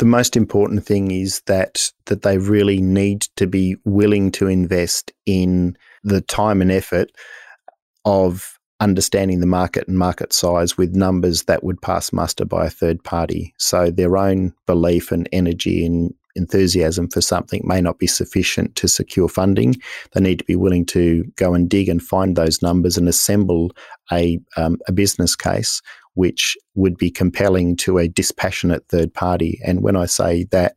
The 0.00 0.06
most 0.06 0.34
important 0.34 0.86
thing 0.86 1.10
is 1.10 1.42
that 1.46 1.92
that 2.06 2.22
they 2.22 2.38
really 2.38 2.80
need 2.80 3.20
to 3.36 3.46
be 3.46 3.76
willing 3.84 4.32
to 4.32 4.46
invest 4.46 5.12
in 5.26 5.76
the 6.02 6.22
time 6.22 6.62
and 6.62 6.72
effort 6.72 7.10
of 8.06 8.58
understanding 8.80 9.40
the 9.40 9.46
market 9.46 9.86
and 9.88 9.98
market 9.98 10.32
size 10.32 10.78
with 10.78 10.96
numbers 10.96 11.42
that 11.42 11.62
would 11.64 11.82
pass 11.82 12.14
muster 12.14 12.46
by 12.46 12.64
a 12.64 12.70
third 12.70 13.04
party. 13.04 13.52
So 13.58 13.90
their 13.90 14.16
own 14.16 14.54
belief 14.66 15.12
and 15.12 15.28
energy 15.32 15.84
and 15.84 16.14
enthusiasm 16.34 17.08
for 17.08 17.20
something 17.20 17.60
may 17.64 17.82
not 17.82 17.98
be 17.98 18.06
sufficient 18.06 18.76
to 18.76 18.88
secure 18.88 19.28
funding. 19.28 19.76
They 20.12 20.22
need 20.22 20.38
to 20.38 20.44
be 20.46 20.56
willing 20.56 20.86
to 20.86 21.24
go 21.36 21.52
and 21.52 21.68
dig 21.68 21.90
and 21.90 22.02
find 22.02 22.36
those 22.36 22.62
numbers 22.62 22.96
and 22.96 23.06
assemble 23.06 23.72
a, 24.10 24.40
um, 24.56 24.78
a 24.88 24.92
business 24.92 25.36
case 25.36 25.82
which 26.14 26.57
would 26.75 26.96
be 26.96 27.11
compelling 27.11 27.77
to 27.77 27.99
a 27.99 28.09
dispassionate 28.09 28.87
third 28.88 29.12
party. 29.12 29.61
And 29.64 29.83
when 29.83 29.96
I 29.96 30.07
say 30.07 30.44
that, 30.51 30.77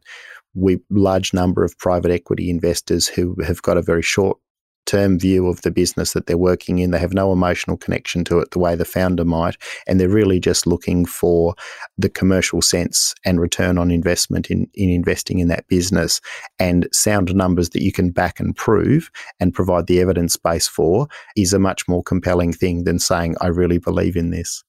we 0.55 0.79
large 0.89 1.33
number 1.33 1.63
of 1.63 1.77
private 1.79 2.11
equity 2.11 2.49
investors 2.49 3.07
who 3.07 3.35
have 3.43 3.61
got 3.61 3.77
a 3.77 3.81
very 3.81 4.03
short 4.03 4.37
term 4.85 5.17
view 5.17 5.47
of 5.47 5.61
the 5.61 5.71
business 5.71 6.13
that 6.13 6.27
they're 6.27 6.37
working 6.37 6.79
in. 6.79 6.91
They 6.91 6.99
have 6.99 7.13
no 7.13 7.31
emotional 7.31 7.77
connection 7.77 8.23
to 8.25 8.39
it 8.39 8.51
the 8.51 8.59
way 8.59 8.75
the 8.75 8.85
founder 8.85 9.25
might. 9.25 9.55
And 9.87 9.99
they're 9.99 10.09
really 10.09 10.39
just 10.39 10.67
looking 10.67 11.05
for 11.05 11.55
the 11.97 12.09
commercial 12.09 12.61
sense 12.61 13.15
and 13.25 13.39
return 13.39 13.77
on 13.77 13.91
investment 13.91 14.49
in, 14.49 14.69
in 14.73 14.89
investing 14.89 15.39
in 15.39 15.47
that 15.47 15.67
business 15.67 16.19
and 16.59 16.87
sound 16.91 17.33
numbers 17.33 17.69
that 17.69 17.81
you 17.81 17.91
can 17.91 18.11
back 18.11 18.39
and 18.39 18.55
prove 18.55 19.09
and 19.39 19.53
provide 19.53 19.87
the 19.87 20.01
evidence 20.01 20.35
base 20.37 20.67
for 20.67 21.07
is 21.35 21.53
a 21.53 21.59
much 21.59 21.87
more 21.87 22.03
compelling 22.03 22.51
thing 22.51 22.83
than 22.83 22.99
saying, 22.99 23.35
I 23.41 23.47
really 23.47 23.77
believe 23.77 24.15
in 24.15 24.31
this. 24.31 24.63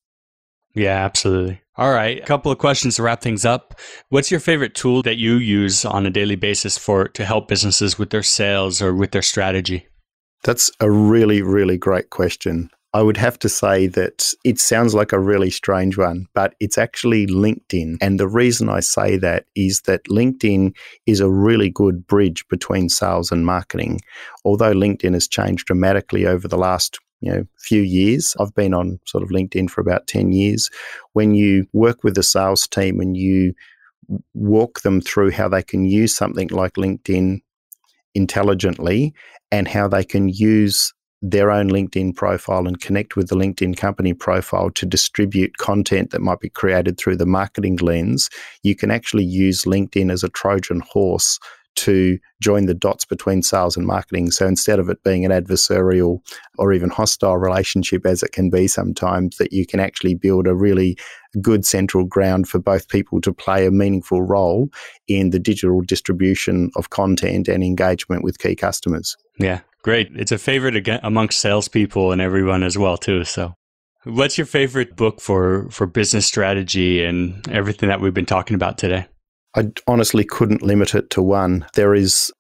Yeah, 0.75 1.05
absolutely. 1.05 1.61
All 1.77 1.93
right, 1.93 2.21
a 2.21 2.27
couple 2.27 2.53
of 2.53 2.59
questions 2.59 2.97
to 2.97 3.03
wrap 3.03 3.21
things 3.21 3.45
up. 3.45 3.79
What's 4.09 4.31
your 4.31 4.41
favorite 4.41 4.75
tool 4.75 5.03
that 5.03 5.17
you 5.17 5.37
use 5.37 5.85
on 5.85 6.07
a 6.07 6.11
daily 6.11 6.37
basis 6.37 6.79
for 6.79 7.09
to 7.09 7.25
help 7.25 7.49
businesses 7.49 7.99
with 7.99 8.11
their 8.11 8.23
sales 8.23 8.81
or 8.81 8.95
with 8.95 9.11
their 9.11 9.23
strategy? 9.23 9.89
That's 10.45 10.71
a 10.79 10.91
really, 10.91 11.43
really 11.43 11.79
great 11.79 12.11
question. 12.11 12.71
I 12.93 13.03
would 13.03 13.17
have 13.17 13.41
to 13.41 13.49
say 13.49 13.89
that 13.89 14.33
it 14.45 14.61
sounds 14.61 14.95
like 14.95 15.11
a 15.11 15.19
really 15.19 15.51
strange 15.51 15.99
one, 15.99 16.27
but 16.33 16.55
it's 16.61 16.79
actually 16.79 17.27
LinkedIn. 17.27 17.97
And 18.01 18.21
the 18.21 18.29
reason 18.29 18.69
I 18.69 18.79
say 18.79 19.17
that 19.17 19.47
is 19.57 19.81
that 19.87 20.05
LinkedIn 20.05 20.77
is 21.07 21.19
a 21.19 21.29
really 21.29 21.71
good 21.71 22.07
bridge 22.07 22.47
between 22.49 22.89
sales 22.89 23.33
and 23.33 23.45
marketing. 23.45 24.01
Although 24.45 24.73
LinkedIn 24.73 25.15
has 25.15 25.27
changed 25.27 25.67
dramatically 25.67 26.25
over 26.25 26.47
the 26.47 26.57
last 26.57 27.01
you 27.25 27.33
know 27.33 27.45
few 27.59 27.83
years. 27.83 28.37
I've 28.39 28.55
been 28.55 28.75
on 28.75 29.01
sort 29.07 29.25
of 29.25 29.31
linkedin 29.31 29.71
for 29.71 29.81
about 29.81 30.07
10 30.07 30.33
years. 30.33 30.71
When 31.15 31.35
you 31.35 31.67
work 31.73 32.05
with 32.05 32.19
a 32.19 32.23
sales 32.23 32.69
team 32.69 33.01
and 33.01 33.17
you 33.17 33.55
walk 34.35 34.83
them 34.83 35.01
through 35.01 35.31
how 35.31 35.49
they 35.49 35.63
can 35.63 35.87
use 35.87 36.15
something 36.15 36.49
like 36.49 36.75
linkedin 36.75 37.41
intelligently 38.15 39.15
and 39.51 39.67
how 39.67 39.89
they 39.89 40.05
can 40.05 40.29
use 40.29 40.93
their 41.23 41.51
own 41.51 41.71
LinkedIn 41.71 42.15
profile 42.15 42.67
and 42.67 42.83
connect 42.83 43.17
with 43.17 43.29
the 43.29 43.35
LinkedIn 43.35 43.79
company 43.79 44.13
profile 44.13 44.71
to 44.73 44.85
distribute 44.85 45.57
content 45.57 46.11
that 46.11 46.21
might 46.21 46.41
be 46.41 46.51
created 46.51 46.99
through 46.99 47.17
the 47.17 47.25
marketing 47.25 47.77
lens, 47.77 48.29
you 48.63 48.77
can 48.77 48.91
actually 48.91 49.25
use 49.25 49.63
LinkedIn 49.63 50.13
as 50.13 50.23
a 50.23 50.29
Trojan 50.29 50.81
horse 50.81 51.39
to 51.77 52.19
join 52.41 52.67
the 52.67 52.75
dots 52.75 53.05
between 53.05 53.43
sales 53.43 53.77
and 53.77 53.87
marketing. 53.87 54.31
So 54.31 54.47
instead 54.47 54.79
of 54.79 54.89
it 54.89 55.03
being 55.03 55.25
an 55.25 55.31
adversarial 55.31 56.21
or 56.59 56.73
even 56.73 56.91
hostile 56.91 57.37
relationship, 57.37 58.07
as 58.07 58.23
it 58.23 58.33
can 58.33 58.51
be 58.51 58.69
sometimes, 58.69 59.37
that 59.39 59.53
you 59.53 59.67
can 59.67 59.81
actually 59.81 60.15
build 60.15 60.47
a 60.47 60.55
really 60.55 60.97
good 61.41 61.65
central 61.65 62.05
ground 62.05 62.49
for 62.49 62.59
both 62.59 62.89
people 62.89 63.21
to 63.21 63.33
play 63.33 63.67
a 63.67 63.71
meaningful 63.71 64.23
role 64.23 64.69
in 65.09 65.31
the 65.31 65.39
digital 65.39 65.81
distribution 65.83 66.71
of 66.77 66.91
content 66.91 67.49
and 67.49 67.65
engagement 67.65 68.23
with 68.23 68.39
key 68.39 68.55
customers. 68.55 69.17
Yeah, 69.39 69.61
great. 69.83 70.11
It's 70.15 70.33
a 70.33 70.39
favorite 70.39 70.89
amongst 71.03 71.41
salespeople 71.41 72.13
and 72.13 72.21
everyone 72.21 72.63
as 72.63 72.79
well, 72.79 72.97
too. 72.97 73.25
So. 73.25 73.55
What's 74.05 74.37
your 74.37 74.47
favorite 74.47 74.97
book 74.97 75.21
for, 75.21 75.67
for 75.71 75.87
business 75.87 76.27
strategy 76.27 77.03
and 77.03 77.49
everything 77.49 77.89
that 77.89 78.03
we've 78.03 78.13
been 78.13 78.27
talking 78.27 78.55
about 78.55 78.77
today? 78.77 79.07
I 79.57 79.71
honestly 79.87 80.25
couldn't 80.25 80.63
limit 80.63 80.95
it 80.95 81.11
to 81.11 81.23
one. 81.23 81.67
There 81.75 81.95
is 81.95 82.33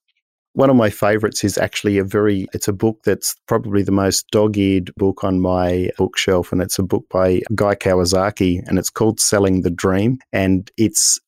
one 0.54 0.70
of 0.70 0.76
my 0.76 0.88
favorites 0.88 1.42
is 1.42 1.58
actually 1.58 1.98
a 1.98 2.04
very 2.04 2.46
it's 2.54 2.68
a 2.68 2.72
book 2.72 3.00
that's 3.04 3.34
probably 3.46 3.82
the 3.82 3.92
most 3.92 4.28
dog-eared 4.30 4.92
book 4.96 5.24
on 5.24 5.40
my 5.40 5.90
bookshelf 5.98 6.52
and 6.52 6.62
it's 6.62 6.78
a 6.78 6.82
book 6.82 7.04
by 7.10 7.42
Guy 7.54 7.74
Kawasaki 7.74 8.62
and 8.66 8.78
it's 8.78 8.90
called 8.90 9.18
Selling 9.18 9.62
the 9.62 9.70
Dream 9.70 10.18
and 10.32 10.70
it's 10.76 11.18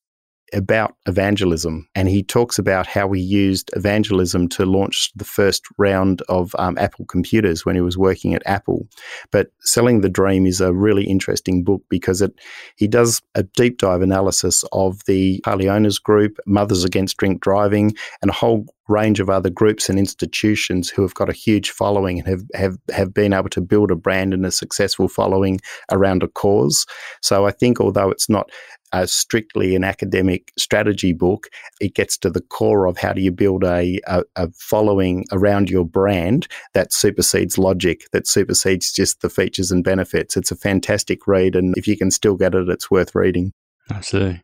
about 0.52 0.96
evangelism. 1.06 1.88
And 1.94 2.08
he 2.08 2.22
talks 2.22 2.58
about 2.58 2.86
how 2.86 3.10
he 3.12 3.20
used 3.20 3.70
evangelism 3.74 4.48
to 4.50 4.64
launch 4.64 5.12
the 5.16 5.24
first 5.24 5.66
round 5.78 6.22
of 6.28 6.54
um, 6.58 6.78
Apple 6.78 7.04
computers 7.06 7.64
when 7.64 7.74
he 7.74 7.80
was 7.80 7.98
working 7.98 8.34
at 8.34 8.42
Apple. 8.46 8.86
But 9.30 9.48
Selling 9.60 10.00
the 10.00 10.08
Dream 10.08 10.46
is 10.46 10.60
a 10.60 10.72
really 10.72 11.04
interesting 11.04 11.64
book 11.64 11.82
because 11.88 12.22
it 12.22 12.32
he 12.76 12.86
does 12.86 13.22
a 13.34 13.42
deep 13.42 13.78
dive 13.78 14.02
analysis 14.02 14.64
of 14.72 15.04
the 15.06 15.40
Harley 15.44 15.68
Owners 15.68 15.98
Group, 15.98 16.38
Mothers 16.46 16.84
Against 16.84 17.16
Drink 17.16 17.40
Driving, 17.40 17.94
and 18.22 18.30
a 18.30 18.34
whole 18.34 18.66
range 18.88 19.20
of 19.20 19.28
other 19.28 19.50
groups 19.50 19.88
and 19.88 19.98
institutions 19.98 20.88
who 20.88 21.02
have 21.02 21.14
got 21.14 21.28
a 21.28 21.34
huge 21.34 21.70
following 21.70 22.18
and 22.18 22.28
have, 22.28 22.42
have, 22.54 22.78
have 22.92 23.12
been 23.12 23.32
able 23.32 23.48
to 23.48 23.60
build 23.60 23.90
a 23.90 23.96
brand 23.96 24.32
and 24.32 24.46
a 24.46 24.50
successful 24.50 25.08
following 25.08 25.60
around 25.90 26.22
a 26.22 26.28
cause. 26.28 26.86
So 27.22 27.46
I 27.46 27.50
think 27.50 27.80
although 27.80 28.10
it's 28.10 28.28
not 28.28 28.50
a 28.92 29.06
strictly 29.06 29.74
an 29.74 29.84
academic 29.84 30.52
strategy 30.56 31.12
book, 31.12 31.48
it 31.80 31.94
gets 31.94 32.16
to 32.18 32.30
the 32.30 32.40
core 32.40 32.86
of 32.86 32.96
how 32.96 33.12
do 33.12 33.20
you 33.20 33.32
build 33.32 33.64
a, 33.64 33.98
a, 34.06 34.22
a 34.36 34.50
following 34.52 35.24
around 35.32 35.68
your 35.68 35.84
brand 35.84 36.46
that 36.72 36.92
supersedes 36.92 37.58
logic, 37.58 38.04
that 38.12 38.26
supersedes 38.26 38.92
just 38.92 39.20
the 39.20 39.28
features 39.28 39.70
and 39.70 39.82
benefits. 39.82 40.36
It's 40.36 40.52
a 40.52 40.56
fantastic 40.56 41.26
read, 41.26 41.56
and 41.56 41.74
if 41.76 41.88
you 41.88 41.96
can 41.96 42.10
still 42.10 42.36
get 42.36 42.54
it, 42.54 42.68
it's 42.68 42.90
worth 42.90 43.14
reading. 43.14 43.52
Absolutely. 43.90 44.42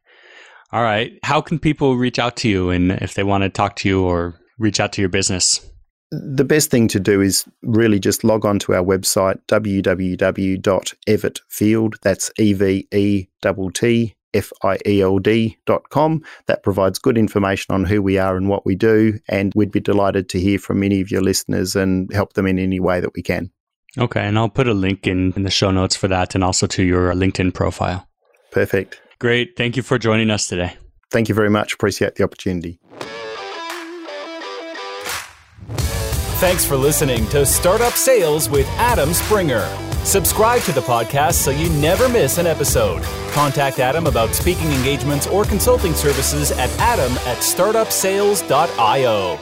All 0.72 0.82
right. 0.82 1.18
How 1.22 1.40
can 1.40 1.58
people 1.58 1.96
reach 1.96 2.18
out 2.18 2.36
to 2.38 2.48
you 2.48 2.70
and 2.70 2.92
if 2.92 3.12
they 3.14 3.24
want 3.24 3.42
to 3.42 3.50
talk 3.50 3.76
to 3.76 3.88
you 3.88 4.02
or 4.02 4.34
reach 4.58 4.80
out 4.80 4.92
to 4.94 5.02
your 5.02 5.10
business? 5.10 5.60
The 6.10 6.44
best 6.44 6.70
thing 6.70 6.88
to 6.88 6.98
do 7.00 7.20
is 7.20 7.44
really 7.62 7.98
just 7.98 8.24
log 8.24 8.44
on 8.44 8.58
to 8.60 8.74
our 8.74 8.82
website, 8.82 9.40
www.evettfield, 9.48 11.94
that's 12.02 12.30
E 12.38 12.52
V 12.52 12.86
E 12.92 13.26
T 13.42 13.70
T 13.72 14.14
F-I-E-L-D.com. 14.34 16.22
That 16.46 16.62
provides 16.62 16.98
good 16.98 17.18
information 17.18 17.74
on 17.74 17.84
who 17.84 18.02
we 18.02 18.18
are 18.18 18.36
and 18.36 18.48
what 18.48 18.64
we 18.64 18.74
do. 18.74 19.18
And 19.28 19.52
we'd 19.54 19.72
be 19.72 19.80
delighted 19.80 20.28
to 20.30 20.40
hear 20.40 20.58
from 20.58 20.82
any 20.82 21.00
of 21.00 21.10
your 21.10 21.22
listeners 21.22 21.76
and 21.76 22.12
help 22.12 22.34
them 22.34 22.46
in 22.46 22.58
any 22.58 22.80
way 22.80 23.00
that 23.00 23.14
we 23.14 23.22
can. 23.22 23.50
Okay. 23.98 24.22
And 24.22 24.38
I'll 24.38 24.48
put 24.48 24.68
a 24.68 24.74
link 24.74 25.06
in, 25.06 25.32
in 25.36 25.42
the 25.42 25.50
show 25.50 25.70
notes 25.70 25.96
for 25.96 26.08
that 26.08 26.34
and 26.34 26.42
also 26.42 26.66
to 26.68 26.82
your 26.82 27.12
LinkedIn 27.12 27.52
profile. 27.52 28.08
Perfect. 28.50 29.00
Great. 29.22 29.56
Thank 29.56 29.76
you 29.76 29.84
for 29.84 30.00
joining 30.00 30.32
us 30.32 30.48
today. 30.48 30.76
Thank 31.12 31.28
you 31.28 31.34
very 31.36 31.48
much. 31.48 31.74
Appreciate 31.74 32.16
the 32.16 32.24
opportunity. 32.24 32.80
Thanks 36.40 36.64
for 36.64 36.76
listening 36.76 37.28
to 37.28 37.46
Startup 37.46 37.92
Sales 37.92 38.50
with 38.50 38.66
Adam 38.70 39.14
Springer. 39.14 39.64
Subscribe 40.02 40.62
to 40.62 40.72
the 40.72 40.80
podcast 40.80 41.34
so 41.34 41.52
you 41.52 41.70
never 41.80 42.08
miss 42.08 42.38
an 42.38 42.48
episode. 42.48 43.04
Contact 43.30 43.78
Adam 43.78 44.08
about 44.08 44.34
speaking 44.34 44.72
engagements 44.72 45.28
or 45.28 45.44
consulting 45.44 45.94
services 45.94 46.50
at 46.50 46.68
adam 46.80 47.12
at 47.18 47.38
startupsales.io. 47.38 49.38